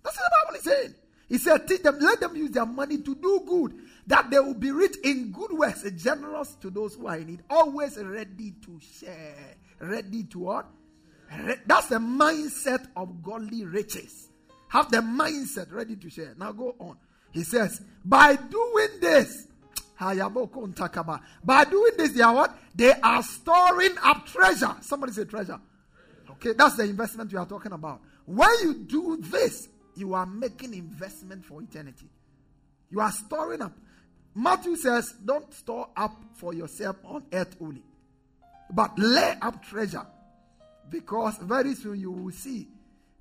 [0.04, 0.94] That's what the Bible is saying.
[1.28, 3.74] He said, Teach them, let them use their money to do good,
[4.06, 7.42] that they will be rich in good works, generous to those who are in need,
[7.50, 9.56] always ready to share.
[9.80, 10.68] Ready to what?
[11.66, 14.28] That's the mindset of godly riches.
[14.68, 16.36] Have the mindset ready to share.
[16.38, 16.98] Now go on.
[17.32, 19.48] He says, by doing this,
[20.00, 22.58] by doing this, they are what?
[22.74, 24.74] They are storing up treasure.
[24.80, 25.60] Somebody say treasure.
[26.30, 28.00] Okay, that's the investment we are talking about.
[28.24, 32.06] When you do this, you are making investment for eternity.
[32.90, 33.76] You are storing up.
[34.34, 37.82] Matthew says, don't store up for yourself on earth only,
[38.72, 40.06] but lay up treasure
[40.88, 42.68] because very soon you will see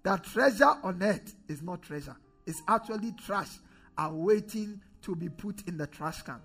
[0.03, 2.15] that treasure on earth is not treasure,
[2.45, 3.49] it's actually trash
[3.97, 6.39] awaiting to be put in the trash can.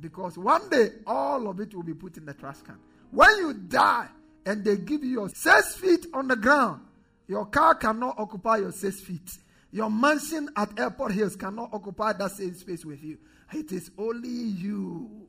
[0.00, 2.78] Because one day all of it will be put in the trash can.
[3.10, 4.08] When you die
[4.44, 6.82] and they give you your six feet on the ground,
[7.28, 9.30] your car cannot occupy your six feet.
[9.70, 13.18] Your mansion at Airport Hills cannot occupy that same space with you.
[13.52, 15.28] It is only you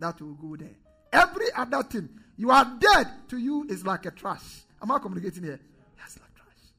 [0.00, 0.76] that will go there.
[1.12, 4.64] Every other thing, you are dead to you is like a trash.
[4.82, 5.60] Am I communicating here?
[5.98, 6.72] Yes, like trash.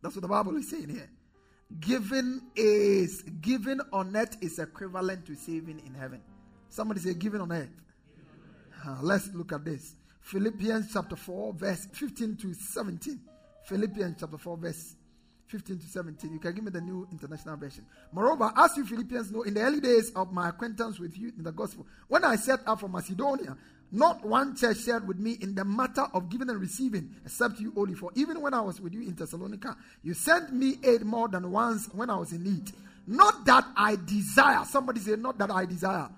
[0.00, 1.10] That's what the Bible is saying here.
[1.80, 6.20] Giving is giving on earth is equivalent to saving in heaven.
[6.68, 7.70] Somebody say giving on earth.
[8.86, 9.94] Uh, let's look at this.
[10.20, 13.20] Philippians chapter 4, verse 15 to 17.
[13.64, 14.96] Philippians chapter 4, verse
[15.52, 16.32] 15 to 17.
[16.32, 17.84] You can give me the new international version.
[18.10, 21.44] Moreover, as you Philippians know, in the early days of my acquaintance with you in
[21.44, 23.54] the gospel, when I set out for Macedonia,
[23.92, 27.74] not one church shared with me in the matter of giving and receiving, except you
[27.76, 27.92] only.
[27.92, 31.50] For even when I was with you in Thessalonica, you sent me aid more than
[31.50, 32.72] once when I was in need.
[33.06, 34.64] Not that I desire.
[34.64, 36.08] Somebody say, Not that I desire.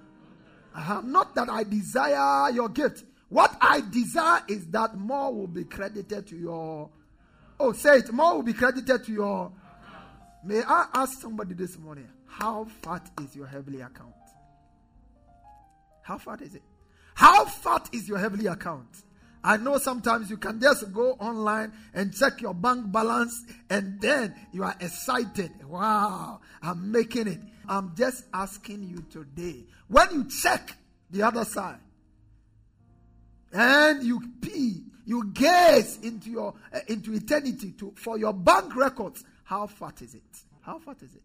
[0.77, 1.01] Uh-huh.
[1.05, 3.03] Not that I desire your gift.
[3.29, 6.91] What I desire is that more will be credited to your.
[7.59, 8.13] Oh, say it.
[8.13, 9.53] More will be credited to your.
[10.45, 14.13] May I ask somebody this morning, how fat is your heavenly account?
[16.03, 16.63] How fat is it?
[17.15, 18.89] How fat is your heavenly account?
[19.43, 24.35] I know sometimes you can just go online and check your bank balance and then
[24.53, 25.51] you are excited.
[25.67, 27.41] Wow, I'm making it.
[27.69, 29.65] I'm just asking you today.
[29.89, 30.77] When you check
[31.11, 31.79] the other side
[33.53, 39.25] and you pee, you gaze into your uh, into eternity to for your bank records,
[39.45, 40.23] how fat is it?
[40.61, 41.23] How fat is it?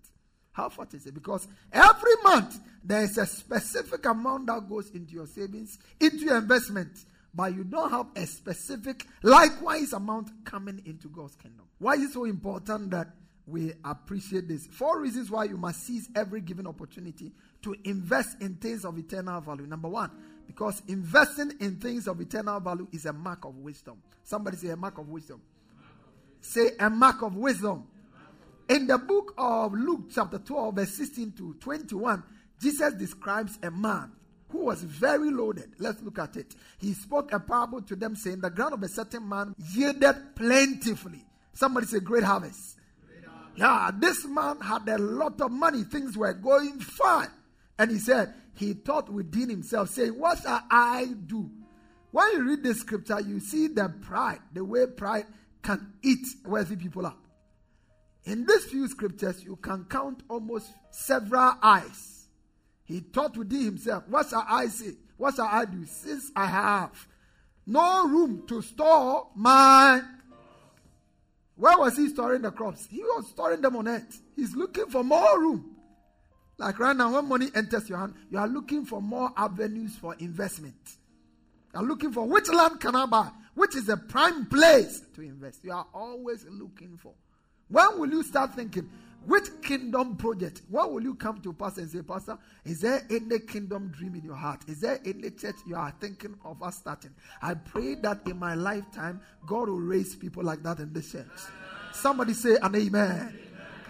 [0.52, 1.14] How fat is it?
[1.14, 6.38] Because every month there is a specific amount that goes into your savings, into your
[6.38, 6.92] investment,
[7.34, 11.66] but you don't have a specific likewise amount coming into God's kingdom.
[11.78, 13.08] Why is it so important that
[13.48, 14.68] we appreciate this?
[14.68, 19.40] Four reasons why you must seize every given opportunity to invest in things of eternal
[19.42, 19.66] value.
[19.66, 20.12] Number one,
[20.50, 24.02] because investing in things of eternal value is a mark of wisdom.
[24.24, 25.40] Somebody say a mark of wisdom.
[26.42, 27.86] Say a mark of wisdom.
[28.68, 32.24] In the book of Luke, chapter 12, verse 16 to 21,
[32.60, 34.12] Jesus describes a man
[34.50, 35.70] who was very loaded.
[35.78, 36.56] Let's look at it.
[36.80, 41.24] He spoke a parable to them, saying, The ground of a certain man yielded plentifully.
[41.54, 42.78] Somebody say, Great harvest.
[43.08, 43.56] Great harvest.
[43.56, 45.84] Yeah, this man had a lot of money.
[45.84, 47.30] Things were going fine.
[47.78, 51.50] And he said, He thought within himself, saying, What shall I do?
[52.12, 55.28] When you read this scripture, you see the pride, the way pride
[55.62, 57.18] can eat wealthy people up.
[58.26, 62.28] In these few scriptures, you can count almost several eyes.
[62.84, 64.92] He thought within himself, What shall I say?
[65.16, 65.86] What shall I do?
[65.86, 67.08] Since I have
[67.66, 70.02] no room to store my.
[71.56, 72.88] Where was he storing the crops?
[72.92, 74.22] He was storing them on earth.
[74.36, 75.78] He's looking for more room.
[76.60, 80.14] Like right now, when money enters your hand, you are looking for more avenues for
[80.20, 80.76] investment.
[81.74, 83.30] You are looking for which land can I buy?
[83.56, 85.64] Which is the prime place to invest?
[85.64, 87.14] You are always looking for.
[87.70, 88.90] When will you start thinking,
[89.26, 90.62] which kingdom project?
[90.70, 94.24] When will you come to pastor and say, Pastor, is there any kingdom dream in
[94.24, 94.62] your heart?
[94.68, 97.12] Is there any church you are thinking of us starting?
[97.42, 101.28] I pray that in my lifetime, God will raise people like that in this church.
[101.94, 103.40] Somebody say an amen.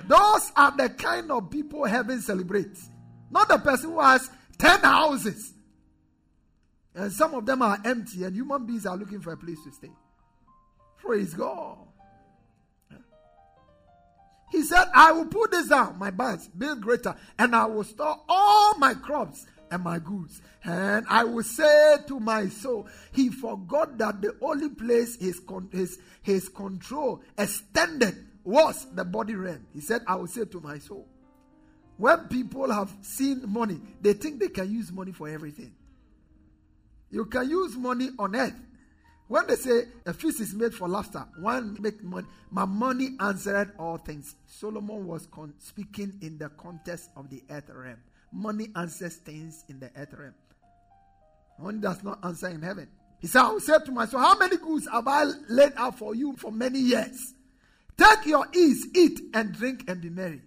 [0.09, 2.89] Those are the kind of people heaven celebrates.
[3.29, 5.53] Not the person who has 10 houses.
[6.95, 9.71] And some of them are empty, and human beings are looking for a place to
[9.71, 9.91] stay.
[10.97, 11.77] Praise God.
[14.51, 18.19] He said, I will put this down, my barns, build greater, and I will store
[18.27, 20.41] all my crops and my goods.
[20.63, 25.39] And I will say to my soul, he forgot that the only place his,
[25.71, 29.65] his, his control extended was the body realm.
[29.73, 31.07] He said, I will say to my soul.
[31.97, 35.73] When people have seen money, they think they can use money for everything.
[37.11, 38.55] You can use money on earth
[39.29, 42.25] when they say a feast is made for laughter, one make money.
[42.49, 44.35] My money answered all things.
[44.47, 47.97] Solomon was con- speaking in the context of the earth realm.
[48.31, 50.33] Money answers things in the earth realm.
[51.59, 52.87] Money does not answer in heaven.
[53.19, 56.15] He said, I will say to myself, How many goods have I laid out for
[56.15, 57.35] you for many years?
[57.99, 60.41] Take your ease, eat and drink and be merry.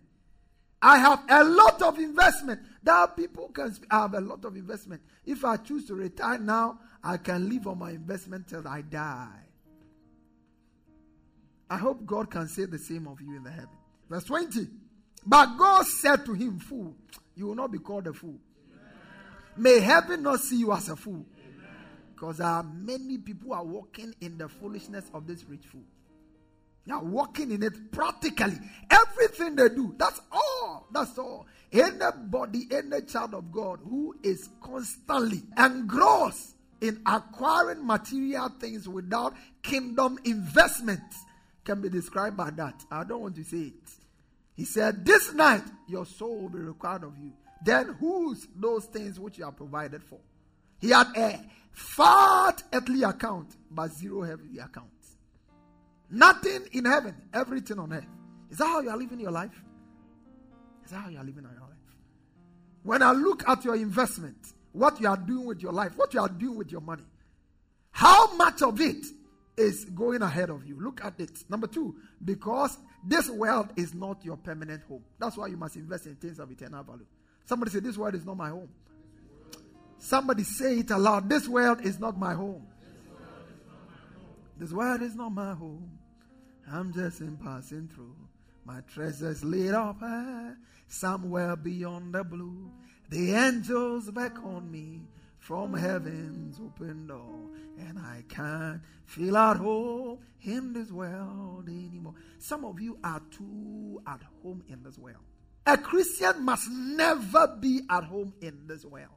[0.81, 2.61] I have a lot of investment.
[2.83, 5.03] That people can I have a lot of investment.
[5.25, 9.29] If I choose to retire now, I can live on my investment till I die.
[11.71, 13.69] I hope God can say the same of you in the heaven.
[14.09, 14.67] Verse 20.
[15.27, 16.95] But God said to him, Fool,
[17.37, 18.39] you will not be called a fool.
[19.57, 21.25] May heaven not see you as a fool.
[22.15, 25.83] Because there are many people who are walking in the foolishness of this rich fool.
[26.87, 28.59] They are walking in it practically.
[28.91, 30.89] Everything they do, that's all.
[30.93, 31.47] That's all.
[31.73, 40.19] Anybody, any child of God who is constantly engrossed in acquiring material things without kingdom
[40.25, 41.01] investment
[41.65, 42.85] can be described by that.
[42.91, 43.91] I don't want to say it.
[44.55, 47.33] He said, This night your soul will be required of you.
[47.65, 50.19] Then whose those things which you are provided for?
[50.81, 54.91] He had a fat earthly account, but zero heavenly account.
[56.13, 58.07] Nothing in heaven, everything on earth.
[58.51, 59.51] Is that how you are living your life?
[60.85, 61.79] Is that how you are living your life?
[62.83, 64.37] When I look at your investment,
[64.73, 67.05] what you are doing with your life, what you are doing with your money,
[67.93, 69.07] how much of it
[69.57, 70.79] is going ahead of you?
[70.79, 71.45] Look at it.
[71.49, 75.05] Number two, because this world is not your permanent home.
[75.19, 77.07] That's why you must invest in things of eternal value.
[77.47, 78.69] Somebody say, This world is not my home.
[79.99, 81.29] Somebody say it aloud.
[81.31, 82.67] This world is not my home.
[84.59, 85.91] This world is not my home.
[86.73, 88.17] I'm just in passing through.
[88.65, 90.53] My treasures laid up high,
[90.89, 92.71] somewhere beyond the blue.
[93.11, 95.03] The angels beckon me
[95.39, 102.15] from heaven's open door, and I can't feel at home in this world anymore.
[102.39, 105.25] Some of you are too at home in this world.
[105.67, 109.09] A Christian must never be at home in this world.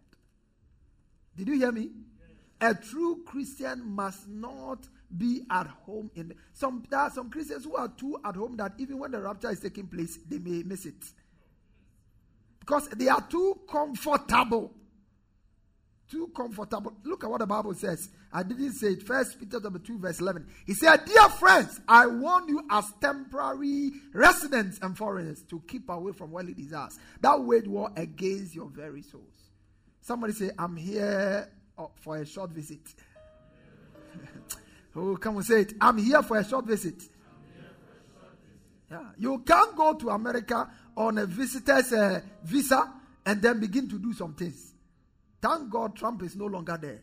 [1.38, 1.92] Did you hear me?
[2.60, 7.76] A true Christian must not be at home in some there are some Christians who
[7.76, 10.86] are too at home that even when the rapture is taking place, they may miss
[10.86, 11.04] it.
[12.60, 14.74] Because they are too comfortable.
[16.10, 16.94] Too comfortable.
[17.04, 18.10] Look at what the Bible says.
[18.32, 19.04] I didn't say it.
[19.04, 20.48] First Peter chapter 2, verse 11.
[20.66, 26.12] He said, Dear friends, I warn you as temporary residents and foreigners to keep away
[26.12, 27.00] from worldly desires.
[27.22, 29.34] That wage war against your very souls.
[30.02, 32.82] Somebody say, I'm here uh, for a short visit.
[34.96, 35.74] oh, come and say it.
[35.80, 37.04] I'm here for a short visit.
[38.90, 39.00] Yeah.
[39.18, 42.94] You can't go to America on a visitor's uh, visa
[43.26, 44.74] and then begin to do some things.
[45.42, 47.02] Thank God Trump is no longer there.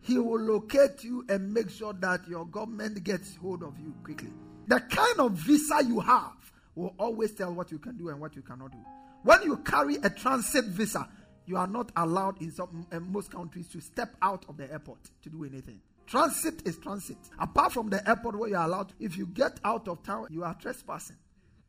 [0.00, 4.32] He will locate you and make sure that your government gets hold of you quickly.
[4.66, 6.32] The kind of visa you have
[6.74, 8.78] will always tell what you can do and what you cannot do.
[9.22, 11.08] When you carry a transit visa,
[11.46, 14.98] you are not allowed in some in most countries to step out of the airport
[15.22, 15.80] to do anything.
[16.06, 17.16] Transit is transit.
[17.38, 20.44] Apart from the airport where you are allowed, if you get out of town, you
[20.44, 21.16] are trespassing.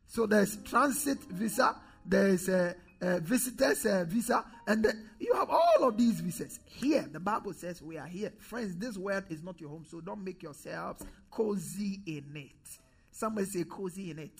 [0.07, 1.75] So there's transit visa,
[2.05, 6.59] there's a, a visitor's a visa, and the, you have all of these visas.
[6.65, 8.33] Here, the Bible says we are here.
[8.39, 12.79] Friends, this world is not your home, so don't make yourselves cozy in it.
[13.11, 14.39] Somebody say cozy in it.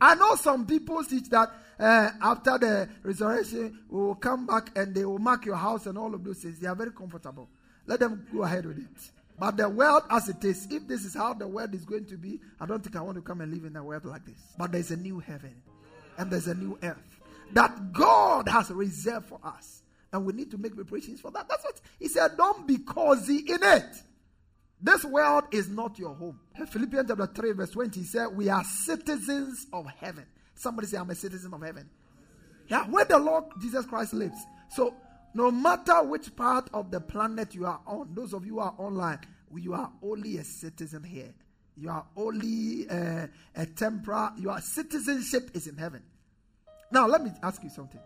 [0.00, 4.94] I know some people teach that uh, after the resurrection, we will come back and
[4.94, 6.58] they will mark your house and all of those things.
[6.58, 7.50] They are very comfortable.
[7.86, 9.10] Let them go ahead with it.
[9.38, 12.16] But the world as it is, if this is how the world is going to
[12.16, 14.40] be, I don't think I want to come and live in a world like this.
[14.58, 15.54] But there's a new heaven
[16.18, 17.20] and there's a new earth
[17.54, 19.82] that God has reserved for us.
[20.12, 21.48] And we need to make preparations for that.
[21.48, 22.36] That's what he said.
[22.36, 23.96] Don't be cozy in it.
[24.82, 26.40] This world is not your home.
[26.68, 30.26] Philippians chapter 3, verse 20 he said, We are citizens of heaven.
[30.54, 31.88] Somebody say, I'm a citizen of heaven.
[32.68, 34.38] Yeah, where the Lord Jesus Christ lives.
[34.70, 34.94] So,
[35.34, 38.74] no matter which part of the planet you are on, those of you who are
[38.78, 39.20] online,
[39.56, 41.32] you are only a citizen here.
[41.76, 43.26] You are only uh,
[43.56, 46.02] a temporal, your citizenship is in heaven.
[46.92, 48.00] Now, let me ask you something.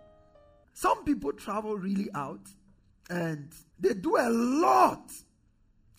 [0.74, 2.46] Some people travel really out
[3.08, 3.48] and
[3.78, 5.10] they do a lot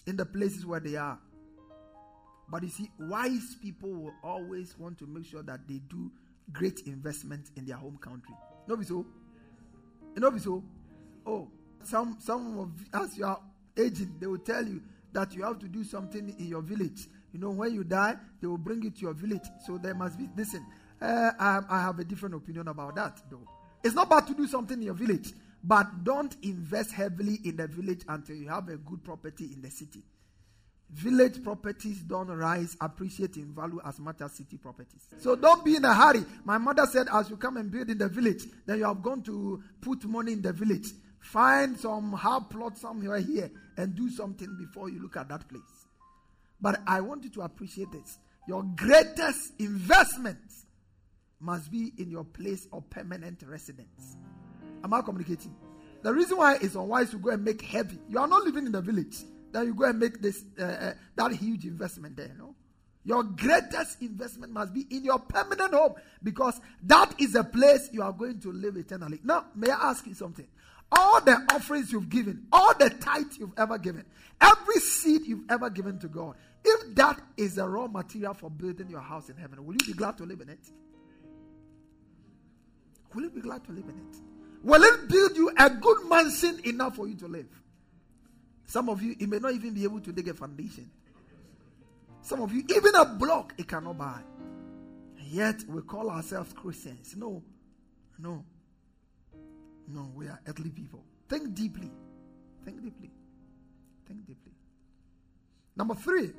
[0.06, 1.20] in the places where they are.
[2.50, 6.12] But you see, wise people will always want to make sure that they do
[6.52, 8.36] great investment in their home country.
[8.68, 9.06] No, be so.
[10.16, 10.64] No, be so.
[11.26, 11.50] Oh,
[11.84, 13.40] some some of as you are
[13.78, 14.82] aging, they will tell you
[15.14, 17.08] that you have to do something in your village.
[17.34, 19.46] You know, when you die, they will bring you to your village.
[19.66, 20.30] So there must be.
[20.38, 20.66] Listen,
[21.02, 23.48] uh, I, I have a different opinion about that, though.
[23.84, 25.34] It's not bad to do something in your village.
[25.68, 29.72] But don't invest heavily in the village until you have a good property in the
[29.72, 30.04] city.
[30.92, 35.08] Village properties don't rise, appreciate in value as much as city properties.
[35.18, 36.24] So don't be in a hurry.
[36.44, 39.24] My mother said, as you come and build in the village, then you have gone
[39.24, 40.88] to put money in the village.
[41.26, 45.88] Find some half plot somewhere here and do something before you look at that place.
[46.62, 48.20] But I want you to appreciate this.
[48.48, 50.38] Your greatest investment
[51.40, 54.18] must be in your place of permanent residence.
[54.84, 55.56] Am I communicating?
[56.04, 57.98] The reason why it's unwise to go and make heavy.
[58.08, 59.18] You are not living in the village.
[59.52, 62.36] Then you go and make this uh, uh, that huge investment there.
[62.38, 62.54] No,
[63.04, 68.04] your greatest investment must be in your permanent home because that is a place you
[68.04, 69.20] are going to live eternally.
[69.24, 70.48] Now, may I ask you something?
[70.92, 74.06] All the offerings you've given, all the tithe you've ever given,
[74.40, 78.90] every seed you've ever given to God, if that is the raw material for building
[78.90, 80.70] your house in heaven, will you be glad to live in it?
[83.14, 84.18] Will you be glad to live in it?
[84.64, 87.48] Will it build you a good mansion enough for you to live?
[88.66, 90.90] Some of you, it may not even be able to dig a foundation.
[92.22, 94.22] Some of you, even a block, it cannot buy.
[95.20, 97.16] And yet, we call ourselves Christians.
[97.16, 97.44] No,
[98.18, 98.44] no,
[99.88, 101.04] no, we are earthly people.
[101.30, 101.92] Think deeply.
[102.64, 103.12] Think deeply.
[104.08, 104.52] Think deeply.
[105.76, 106.32] Number three,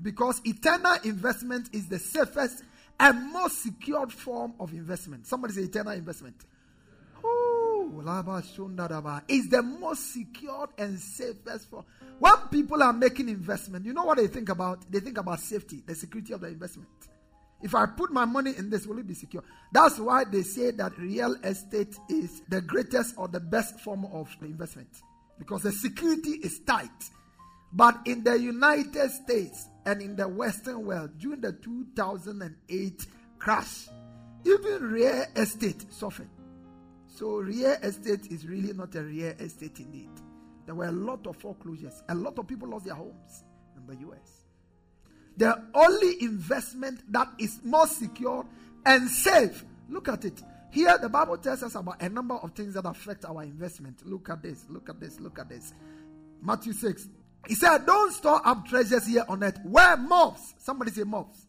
[0.00, 2.62] because eternal investment is the safest
[2.98, 5.26] and most secured form of investment.
[5.26, 6.36] Somebody say eternal investment.
[9.28, 11.84] is the most secured and safest form.
[12.18, 14.90] When people are making investment, you know what they think about?
[14.90, 16.88] They think about safety, the security of the investment.
[17.64, 19.42] If I put my money in this, will it be secure?
[19.72, 24.28] That's why they say that real estate is the greatest or the best form of
[24.42, 24.90] investment
[25.38, 26.90] because the security is tight.
[27.72, 33.06] But in the United States and in the Western world, during the 2008
[33.38, 33.88] crash,
[34.44, 36.28] even real estate suffered.
[37.06, 40.10] So, real estate is really not a real estate indeed.
[40.66, 43.44] There were a lot of foreclosures, a lot of people lost their homes
[43.74, 44.43] in the US.
[45.36, 48.46] The only investment that is more secure
[48.86, 49.64] and safe.
[49.88, 50.42] Look at it.
[50.70, 54.04] Here, the Bible tells us about a number of things that affect our investment.
[54.04, 55.72] Look at this, look at this, look at this.
[56.42, 57.08] Matthew 6.
[57.46, 61.46] He said, Don't store up treasures here on earth where moths, somebody say moths,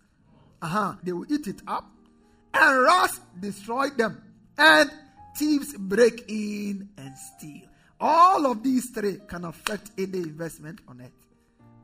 [0.61, 1.89] uh-huh, they will eat it up,
[2.53, 4.21] and rust destroy them,
[4.57, 4.91] and
[5.37, 7.67] thieves break in and steal.
[7.99, 11.11] All of these three can affect any investment on earth.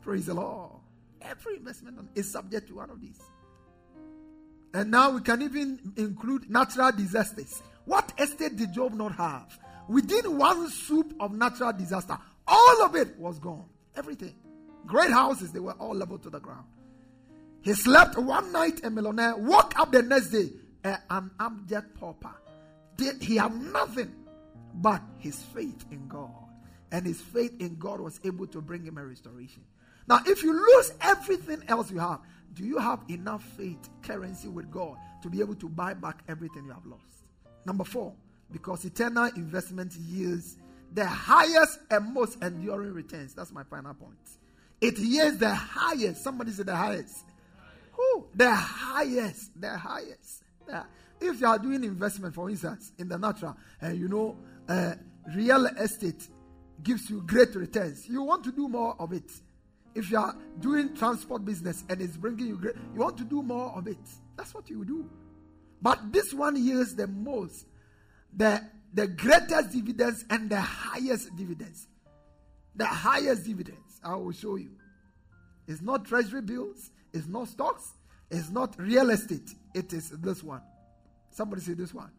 [0.01, 0.80] Praise the Lord.
[1.21, 3.19] Every investment is subject to one of these.
[4.73, 7.61] And now we can even include natural disasters.
[7.85, 9.59] What estate did Job not have?
[9.89, 12.17] Within one soup of natural disaster,
[12.47, 13.65] all of it was gone.
[13.95, 14.35] Everything.
[14.85, 16.65] Great houses, they were all leveled to the ground.
[17.61, 20.49] He slept one night a millionaire, woke up the next day
[20.83, 22.33] eh, an abject pauper.
[22.97, 24.15] Did He had nothing
[24.75, 26.31] but his faith in God.
[26.91, 29.63] And his faith in God was able to bring him a restoration.
[30.07, 32.19] Now, if you lose everything else you have,
[32.53, 36.65] do you have enough faith, currency with God to be able to buy back everything
[36.65, 37.25] you have lost?
[37.65, 38.13] Number four,
[38.51, 40.57] because eternal investment yields
[40.93, 43.33] the highest and most enduring returns.
[43.33, 44.17] That's my final point.
[44.81, 46.23] It yields the highest.
[46.23, 47.23] Somebody say the highest.
[47.93, 48.27] Who?
[48.35, 49.61] The highest.
[49.61, 50.43] The highest.
[50.65, 50.83] The,
[51.21, 54.37] if you are doing investment, for instance, in the natural, and you know,
[54.67, 54.95] uh,
[55.35, 56.27] real estate
[56.81, 59.31] gives you great returns, you want to do more of it.
[59.93, 63.41] If you are doing transport business and it's bringing you great, you want to do
[63.41, 63.97] more of it.
[64.37, 65.09] That's what you do.
[65.81, 67.65] But this one yields the most,
[68.35, 68.61] the,
[68.93, 71.87] the greatest dividends and the highest dividends.
[72.75, 73.99] The highest dividends.
[74.03, 74.71] I will show you.
[75.67, 77.93] It's not treasury bills, it's not stocks,
[78.29, 79.49] it's not real estate.
[79.73, 80.61] It is this one.
[81.31, 82.11] Somebody say this one.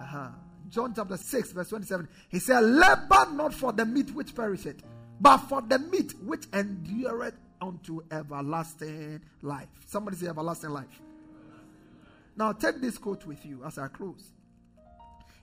[0.00, 0.28] Uh-huh.
[0.68, 2.08] John chapter 6, verse 27.
[2.28, 4.82] He said, Labor not for the meat which perisheth
[5.24, 9.68] but for the meat which endureth unto everlasting life.
[9.86, 11.00] Somebody say everlasting life.
[12.36, 14.32] Now take this quote with you as I close.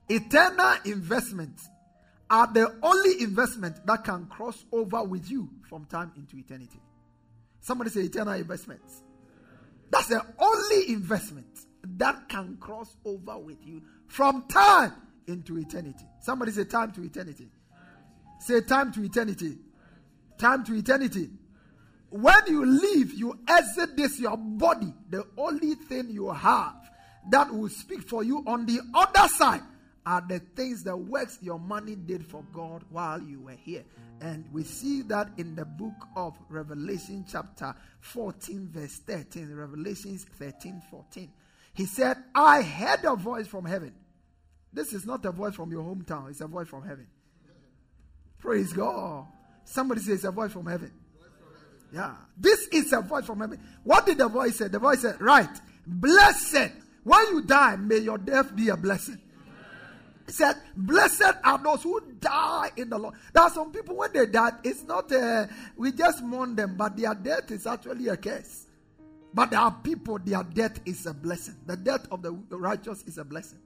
[0.07, 1.67] Eternal investments
[2.29, 6.79] are the only investment that can cross over with you from time into eternity.
[7.59, 9.01] Somebody say eternal investments.
[9.89, 11.47] That's the only investment
[11.97, 14.93] that can cross over with you from time
[15.25, 16.05] into eternity.
[16.19, 17.49] Somebody say time to eternity.
[18.39, 19.57] Say time to eternity.
[20.41, 21.29] Time to eternity.
[22.09, 24.91] When you leave, you exit this your body.
[25.11, 26.73] The only thing you have
[27.29, 29.61] that will speak for you on the other side
[30.03, 33.83] are the things, the works your money did for God while you were here.
[34.19, 39.53] And we see that in the book of Revelation, chapter 14, verse 13.
[39.53, 41.29] Revelations 13, 14.
[41.75, 43.93] He said, I heard a voice from heaven.
[44.73, 47.05] This is not a voice from your hometown, it's a voice from heaven.
[48.39, 49.27] Praise God.
[49.71, 50.91] Somebody says a voice from heaven.
[51.93, 52.13] Yeah.
[52.37, 53.57] This is a voice from heaven.
[53.85, 54.67] What did the voice say?
[54.67, 55.49] The voice said, Right.
[55.87, 56.71] Blessed.
[57.03, 59.19] When you die, may your death be a blessing.
[60.25, 63.15] He said, Blessed are those who die in the Lord.
[63.33, 65.47] There are some people, when they die, it's not, uh,
[65.77, 68.67] we just mourn them, but their death is actually a curse.
[69.33, 71.55] But there are people, their death is a blessing.
[71.65, 73.59] The death of the righteous is a blessing.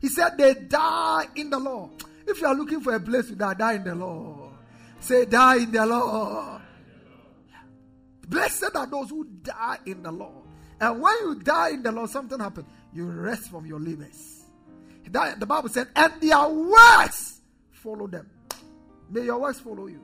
[0.00, 1.90] He said, They die in the Lord.
[2.26, 4.51] If you are looking for a place to die, die in the Lord.
[5.02, 6.62] Say, die in the Lord.
[8.28, 10.46] Blessed are those who die in the Lord.
[10.80, 12.66] And when you die in the Lord, something happens.
[12.94, 14.44] You rest from your labors.
[15.04, 17.40] The Bible said, and their works
[17.72, 18.30] follow them.
[19.10, 20.00] May your works follow you.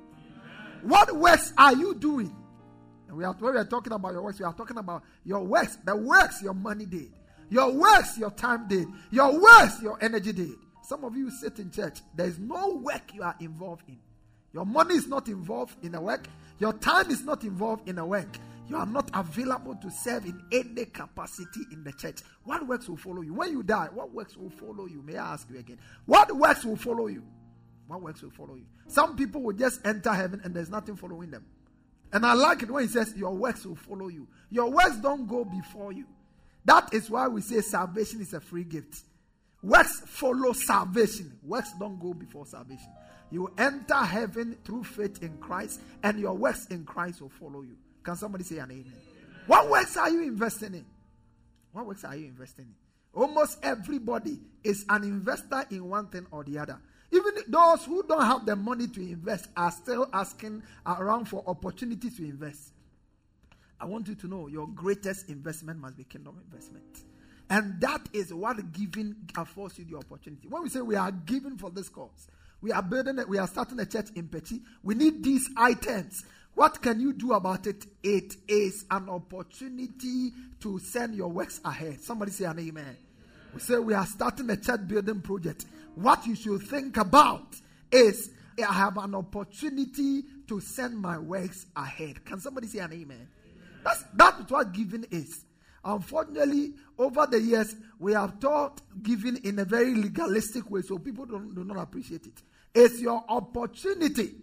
[0.82, 2.34] What works are you doing?
[3.08, 5.42] And we are, when we are talking about your works, we are talking about your
[5.42, 7.10] works, the works your money did,
[7.48, 10.56] your works your time did, your works your energy did.
[10.82, 13.98] Some of you sit in church, there is no work you are involved in.
[14.52, 16.26] Your money is not involved in a work,
[16.58, 18.38] your time is not involved in a work.
[18.68, 22.18] You are not available to serve in any capacity in the church.
[22.44, 23.32] What works will follow you?
[23.32, 25.02] When you die, what works will follow you?
[25.02, 25.78] May I ask you again?
[26.04, 27.22] What works will follow you?
[27.86, 28.66] What works will follow you.
[28.86, 31.46] Some people will just enter heaven and there's nothing following them.
[32.12, 34.28] And I like it when he says, Your works will follow you.
[34.50, 36.04] Your works don't go before you.
[36.66, 39.00] That is why we say salvation is a free gift.
[39.62, 41.38] Works follow salvation.
[41.42, 42.88] Works don't go before salvation.
[43.30, 47.76] You enter heaven through faith in Christ, and your works in Christ will follow you.
[48.02, 48.92] Can somebody say an amen?
[49.46, 50.84] What works are you investing in?
[51.72, 53.20] What works are you investing in?
[53.20, 56.78] Almost everybody is an investor in one thing or the other.
[57.10, 62.16] Even those who don't have the money to invest are still asking around for opportunities
[62.16, 62.72] to invest.
[63.80, 66.84] I want you to know your greatest investment must be kingdom investment.
[67.50, 70.48] And that is what giving affords you the opportunity.
[70.48, 72.28] When we say we are giving for this cause,
[72.60, 74.60] we are building it, we are starting a church in Petty.
[74.82, 76.24] We need these items.
[76.54, 77.86] What can you do about it?
[78.02, 82.00] It is an opportunity to send your works ahead.
[82.00, 82.96] Somebody say an amen.
[83.54, 85.66] We say we are starting a church building project.
[85.94, 87.54] What you should think about
[87.92, 92.24] is I have an opportunity to send my works ahead.
[92.24, 93.28] Can somebody say an amen?
[93.84, 95.44] That's, that's what giving is.
[95.84, 101.24] Unfortunately, over the years, we have taught giving in a very legalistic way, so people
[101.24, 102.42] don't, do not appreciate it.
[102.74, 104.34] It's your opportunity.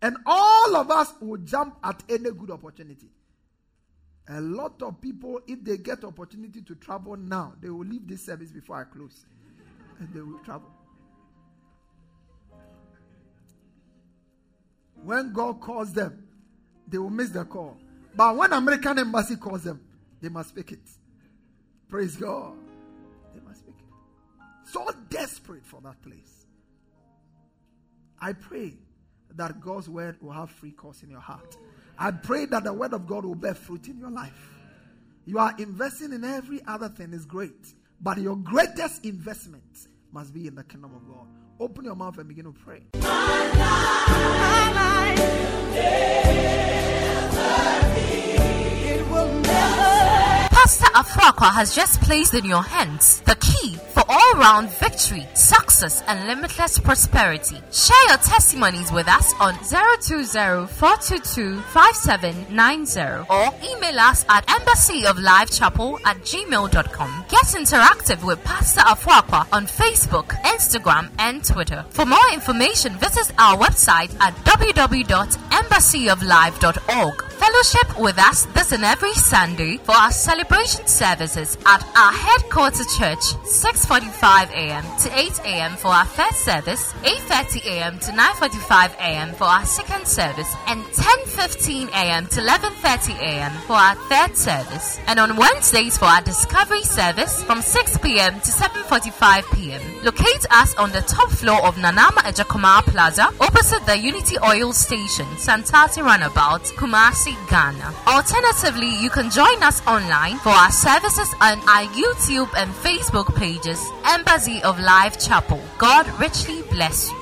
[0.00, 3.08] And all of us will jump at any good opportunity.
[4.28, 8.24] A lot of people, if they get opportunity to travel now, they will leave this
[8.24, 9.26] service before I close.
[10.00, 10.70] And they will travel.
[15.04, 16.24] When God calls them,
[16.88, 17.78] they will miss the call.
[18.14, 19.80] But when American embassy calls them,
[20.22, 20.88] they must speak it.
[21.88, 22.54] Praise God.
[23.34, 24.70] They must speak it.
[24.70, 26.46] So desperate for that place.
[28.20, 28.74] I pray
[29.34, 31.56] that God's word will have free course in your heart.
[31.98, 34.50] I pray that the word of God will bear fruit in your life.
[35.26, 40.46] You are investing in every other thing is great, but your greatest investment must be
[40.46, 41.26] in the kingdom of God.
[41.58, 42.82] Open your mouth and begin to pray.
[42.94, 44.92] My life, my life,
[50.62, 56.04] Pastor Afrakwa has just placed in your hands the key for all round victory, success,
[56.06, 57.56] and limitless prosperity.
[57.72, 60.14] Share your testimonies with us on 020
[63.28, 67.24] or email us at embassyoflifechapel at gmail.com.
[67.28, 71.84] Get interactive with Pastor Afrakwa on Facebook, Instagram, and Twitter.
[71.90, 77.31] For more information, visit our website at www.embassyoflife.org.
[77.42, 83.34] Fellowship with us this and every Sunday for our celebration services at our headquarters church,
[83.42, 84.84] 6:45 a.m.
[85.02, 85.72] to 8 a.m.
[85.72, 87.98] for our first service, 8:30 a.m.
[87.98, 89.32] to 9:45 a.m.
[89.34, 92.28] for our second service, and 10:15 a.m.
[92.28, 93.50] to 11:30 a.m.
[93.66, 95.00] for our third service.
[95.08, 98.34] And on Wednesdays for our discovery service from 6 p.m.
[98.38, 99.82] to 7:45 p.m.
[100.04, 105.26] Locate us on the top floor of Nanama Ejakoma Plaza, opposite the Unity Oil Station,
[105.42, 107.31] Santasi Runabout, Kumasi.
[107.48, 107.94] Ghana.
[108.06, 113.82] Alternatively, you can join us online for our services on our YouTube and Facebook pages,
[114.06, 115.60] Embassy of Life Chapel.
[115.78, 117.16] God richly bless you.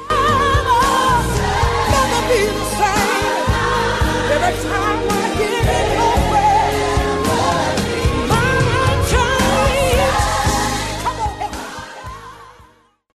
[4.32, 5.19] Every time I